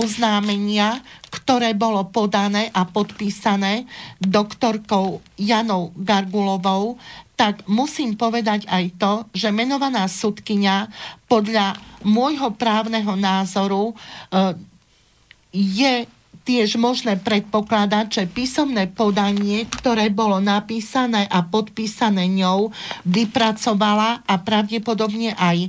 [0.00, 3.84] oznámenia, ktoré bolo podané a podpísané
[4.16, 6.96] doktorkou Janou Gargulovou,
[7.36, 10.88] tak musím povedať aj to, že menovaná sudkynia
[11.28, 13.94] podľa môjho právneho názoru e,
[15.52, 16.08] je
[16.50, 22.74] tiež možné predpokladať, že písomné podanie, ktoré bolo napísané a podpísané ňou,
[23.06, 25.68] vypracovala a pravdepodobne aj e,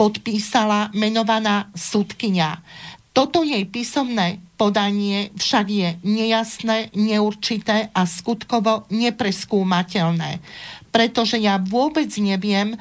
[0.00, 2.64] podpísala menovaná sudkynia.
[3.12, 10.40] Toto jej písomné podanie však je nejasné, neurčité a skutkovo nepreskúmateľné,
[10.88, 12.78] pretože ja vôbec neviem, e,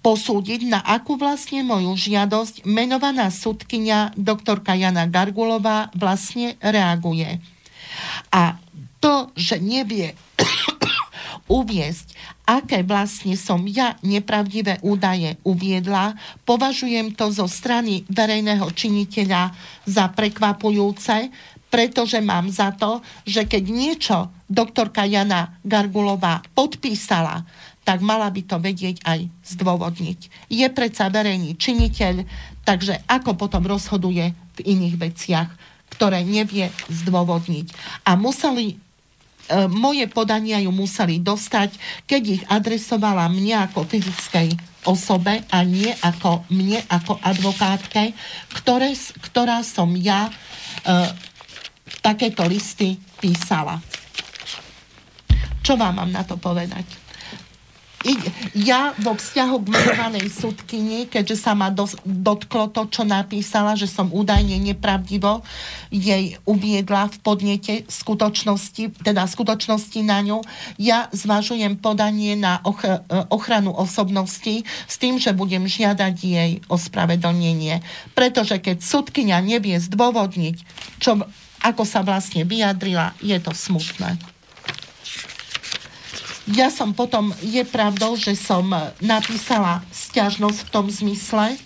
[0.00, 7.40] posúdiť, na akú vlastne moju žiadosť menovaná sudkynia doktorka Jana Gargulová vlastne reaguje.
[8.32, 8.56] A
[8.98, 10.14] to, že nevie
[11.58, 12.14] uviesť,
[12.48, 16.16] aké vlastne som ja nepravdivé údaje uviedla,
[16.48, 19.52] považujem to zo strany verejného činiteľa
[19.84, 21.28] za prekvapujúce,
[21.68, 24.16] pretože mám za to, že keď niečo
[24.48, 27.44] doktorka Jana Gargulová podpísala,
[27.88, 29.24] tak mala by to vedieť aj
[29.56, 30.52] zdôvodniť.
[30.52, 32.28] Je predsa verejný činiteľ,
[32.68, 35.48] takže ako potom rozhoduje v iných veciach,
[35.96, 37.72] ktoré nevie zdôvodniť.
[38.04, 38.76] A museli
[39.48, 41.72] E, moje podania ju museli dostať,
[42.04, 44.52] keď ich adresovala mne ako fyzickej
[44.84, 48.12] osobe a nie ako mne ako advokátke,
[48.52, 48.92] ktoré,
[49.24, 50.32] ktorá som ja e,
[52.04, 53.80] takéto listy písala.
[55.64, 57.07] Čo vám mám na to povedať?
[58.56, 63.90] Ja vo vzťahu k menovanej súdkyni, keďže sa ma dos- dotklo to, čo napísala, že
[63.90, 65.44] som údajne nepravdivo
[65.92, 70.38] jej uviedla v podnete skutočnosti, teda skutočnosti na ňu,
[70.80, 77.84] ja zvažujem podanie na och- ochranu osobnosti s tým, že budem žiadať jej ospravedlnenie.
[78.16, 80.56] Pretože keď súdkynia nevie zdôvodniť,
[81.02, 81.20] čo,
[81.60, 84.16] ako sa vlastne vyjadrila, je to smutné
[86.52, 88.64] ja som potom, je pravdou, že som
[89.04, 91.60] napísala stiažnosť v tom zmysle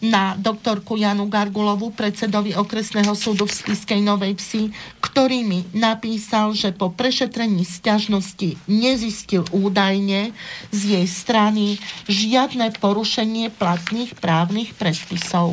[0.00, 4.72] na doktorku Janu Gargulovu, predsedovi okresného súdu v Spiskej Novej Vsi,
[5.04, 10.32] ktorý mi napísal, že po prešetrení stiažnosti nezistil údajne
[10.72, 11.76] z jej strany
[12.08, 15.52] žiadne porušenie platných právnych predpisov.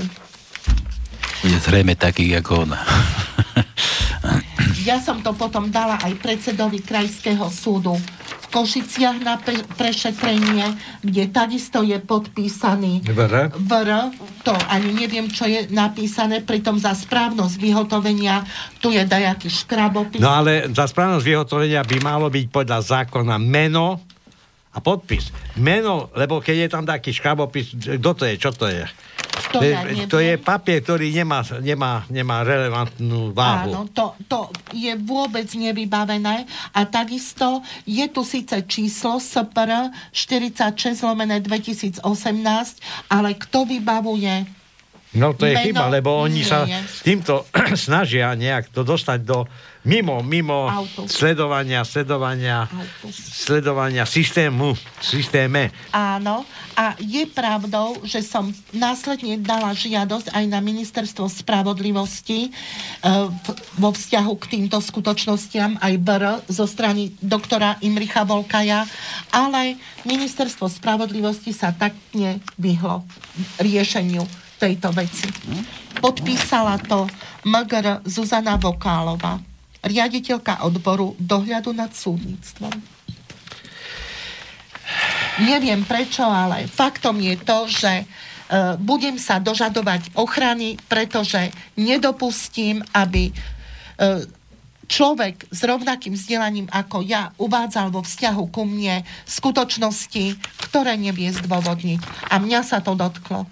[1.44, 2.80] Je zrejme taký ako ona.
[4.88, 8.00] ja som to potom dala aj predsedovi Krajského súdu
[8.48, 10.72] Košiciach na pre, prešetrenie,
[11.04, 13.52] kde takisto je podpísaný VR.
[13.54, 14.12] VR.
[14.48, 18.48] To ani neviem, čo je napísané, pritom za správnosť vyhotovenia
[18.80, 20.24] tu je dajaký škrabopis.
[20.24, 24.00] No ale za správnosť vyhotovenia by malo byť podľa zákona meno
[24.72, 25.34] a podpis.
[25.58, 28.86] Meno, lebo keď je tam taký škrabopis, kto to je, čo to je?
[29.48, 33.72] To, ja to je papier, ktorý nemá, nemá, nemá relevantnú váhu.
[33.72, 36.44] Áno, to, to je vôbec nevybavené
[36.76, 42.04] a takisto je tu síce číslo SPR 46 lomené 2018,
[43.08, 44.58] ale kto vybavuje
[45.16, 46.78] No to je Meno chyba, lebo oni sa je.
[47.02, 47.48] týmto
[47.88, 49.48] snažia nejak to dostať do
[49.88, 51.08] mimo, mimo Auto.
[51.08, 53.08] sledovania, sledovania, Auto.
[53.16, 55.72] sledovania systému, systéme.
[55.96, 56.44] Áno,
[56.76, 62.50] a je pravdou, že som následne dala žiadosť aj na ministerstvo spravodlivosti e,
[63.80, 68.84] vo vzťahu k týmto skutočnostiam, aj BR zo strany doktora Imricha Volkaja,
[69.32, 73.08] ale ministerstvo spravodlivosti sa tak nevyhlo
[73.64, 74.28] riešeniu
[74.58, 75.30] tejto veci.
[76.02, 77.06] Podpísala to
[77.46, 79.38] MGR Zuzana Vokálova,
[79.84, 82.74] riaditeľka odboru dohľadu nad súdnictvom.
[85.38, 93.30] Neviem prečo, ale faktom je to, že uh, budem sa dožadovať ochrany, pretože nedopustím, aby
[93.30, 94.26] uh,
[94.90, 100.40] človek s rovnakým vzdelaním ako ja uvádzal vo vzťahu ku mne skutočnosti,
[100.72, 102.32] ktoré nevie zdôvodniť.
[102.34, 103.46] A mňa sa to dotklo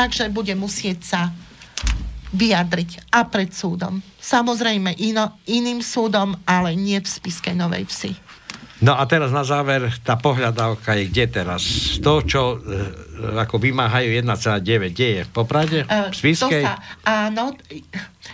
[0.00, 1.20] takže bude musieť sa
[2.30, 3.98] vyjadriť a pred súdom.
[4.22, 8.12] Samozrejme ino, iným súdom, ale nie v Spiskej Novej Vsi.
[8.80, 11.62] No a teraz na záver, tá pohľadávka je kde teraz?
[12.00, 15.22] To, čo e, ako vymáhajú 1,9, kde je?
[15.28, 15.78] V Poprade?
[15.84, 16.64] V Spiskej?
[16.64, 17.52] Sa, áno,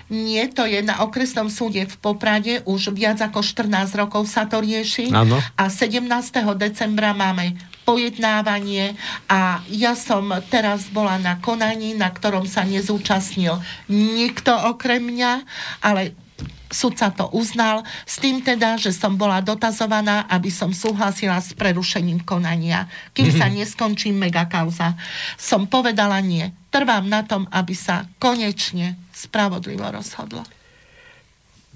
[0.06, 4.62] nie, to je na okresnom súde v Poprade, už viac ako 14 rokov sa to
[4.62, 5.10] rieši.
[5.10, 5.34] Áno.
[5.58, 6.06] A 17.
[6.54, 8.98] decembra máme pojednávanie
[9.30, 15.32] a ja som teraz bola na konaní, na ktorom sa nezúčastnil nikto okrem mňa,
[15.78, 16.18] ale
[16.66, 22.26] sa to uznal, s tým teda, že som bola dotazovaná, aby som súhlasila s prerušením
[22.26, 23.40] konania, kým mm-hmm.
[23.40, 24.98] sa neskončí megakauza.
[25.38, 26.50] Som povedala nie.
[26.74, 30.42] Trvám na tom, aby sa konečne spravodlivo rozhodlo.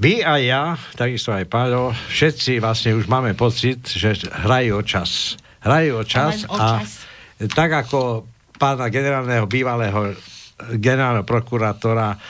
[0.00, 0.62] Vy a ja,
[0.96, 6.44] takisto aj Páľo, všetci vlastne už máme pocit, že hrajú o čas hrajú o čas
[6.48, 6.80] a
[7.48, 8.28] tak ako
[8.60, 10.12] pána generálneho bývalého
[10.76, 12.20] generálneho prokurátora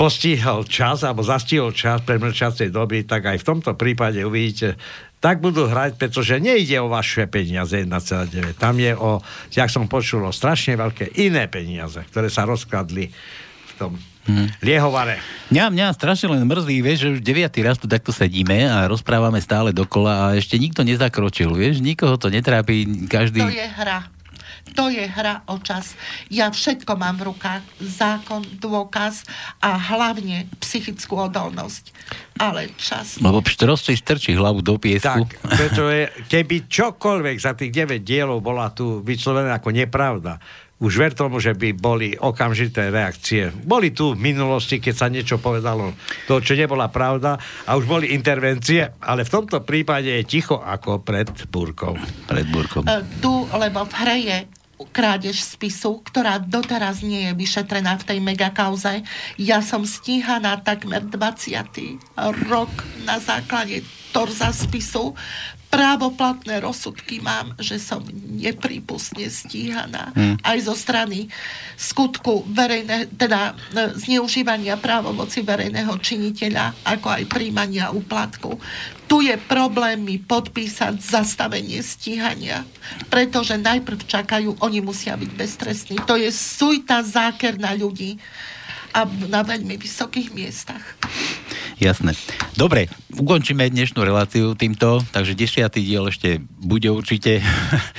[0.00, 4.80] postihol čas alebo zastihol čas pre mlčacej doby, tak aj v tomto prípade uvidíte,
[5.20, 8.56] tak budú hrať, pretože nejde o vaše peniaze 1,9.
[8.56, 9.20] Tam je o,
[9.52, 13.92] jak som počul, o strašne veľké iné peniaze, ktoré sa rozkladli v tom
[14.28, 14.52] Hmm.
[14.60, 15.16] Liehovare.
[15.48, 19.40] Mňa, mňa strašne len mrzí, vieš, že už deviatý raz tu takto sedíme a rozprávame
[19.40, 23.40] stále dokola a ešte nikto nezakročil, vieš, nikoho to netrápi, každý...
[23.40, 24.20] To je hra.
[24.76, 25.98] To je hra o čas.
[26.30, 27.64] Ja všetko mám v rukách.
[27.80, 29.26] Zákon, dôkaz
[29.58, 31.90] a hlavne psychickú odolnosť.
[32.38, 33.18] Ale čas...
[33.18, 35.26] Lebo pštros si strčí hlavu do piesku.
[35.26, 40.38] Tak, preto je, keby čokoľvek za tých 9 dielov bola tu vyslovená ako nepravda,
[40.80, 43.52] už ver tomu, že by boli okamžité reakcie.
[43.52, 45.92] Boli tu v minulosti, keď sa niečo povedalo,
[46.24, 47.36] to, čo nebola pravda,
[47.68, 52.00] a už boli intervencie, ale v tomto prípade je ticho ako pred búrkou.
[52.24, 52.80] Pred búrkou.
[52.88, 54.38] E, tu, lebo v hre je
[54.88, 59.04] krádež spisu, ktorá doteraz nie je vyšetrená v tej megakauze.
[59.36, 62.16] Ja som stíhaná takmer 20.
[62.48, 62.72] rok
[63.04, 63.84] na základe
[64.16, 65.12] torza spisu
[65.70, 68.02] právoplatné rozsudky mám, že som
[68.34, 70.42] neprípustne stíhaná hmm.
[70.42, 71.30] aj zo strany
[71.78, 78.58] skutku verejné, teda e, zneužívania právomoci verejného činiteľa, ako aj príjmania úplatku.
[79.06, 82.66] Tu je problém mi podpísať zastavenie stíhania,
[83.06, 85.96] pretože najprv čakajú, oni musia byť beztrestní.
[86.06, 88.18] To je sujta záker na ľudí
[88.90, 90.82] a na veľmi vysokých miestach.
[91.80, 92.12] Jasné.
[92.58, 97.40] Dobre, ukončíme dnešnú reláciu týmto, takže desiatý diel ešte bude určite.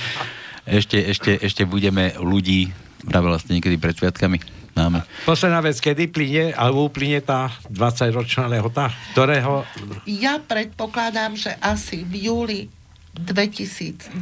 [0.68, 2.70] ešte, ešte, ešte budeme ľudí
[3.02, 4.38] práve vlastne niekedy pred sviatkami
[4.78, 5.02] máme.
[5.26, 9.66] Posledná vec, kedy plyne, alebo uplyne tá 20-ročná lehota, ktorého...
[10.06, 12.60] Ja predpokladám, že asi v júli
[13.18, 14.16] 2019,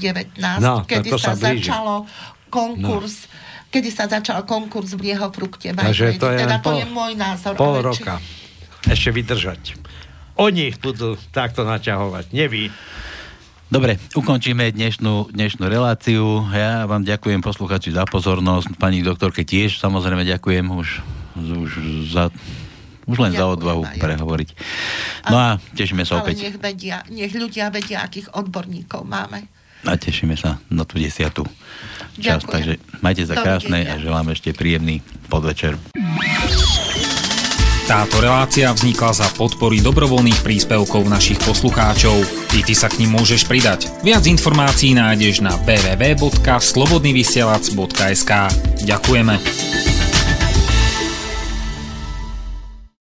[0.58, 2.08] no, kedy sa, sa začalo
[2.50, 5.70] konkurs no kedy sa začal konkurs v jeho frukte.
[5.70, 7.54] Takže to je, teda to je môj názor.
[7.54, 8.18] Pol roka.
[8.18, 8.92] Či...
[8.92, 9.78] Ešte vydržať.
[10.40, 12.72] Oni budú takto naťahovať, nevy.
[13.70, 16.42] Dobre, ukončíme dnešnú, dnešnú reláciu.
[16.50, 18.74] Ja vám ďakujem posluchači za pozornosť.
[18.74, 20.88] Pani doktorke tiež samozrejme ďakujem už,
[21.38, 21.70] už
[22.10, 22.34] za
[23.06, 23.98] už len ďakujem, za odvahu aj.
[23.98, 24.48] prehovoriť.
[25.30, 26.50] No a tešíme sa ale opäť.
[26.50, 29.50] Nech, vedia, nech ľudia vedia, akých odborníkov máme.
[29.88, 31.48] A tešíme sa na tú desiatu
[32.20, 32.44] čas.
[32.44, 32.52] Ďakujem.
[32.52, 35.00] Takže majte sa krásne a želám ešte príjemný
[35.32, 35.80] podvečer.
[37.90, 42.22] Táto relácia vznikla za podpory dobrovoľných príspevkov našich poslucháčov.
[42.54, 43.90] I ty sa k ním môžeš pridať.
[44.06, 48.32] Viac informácií nájdeš na www.slobodnyvysielac.sk
[48.86, 49.89] Ďakujeme.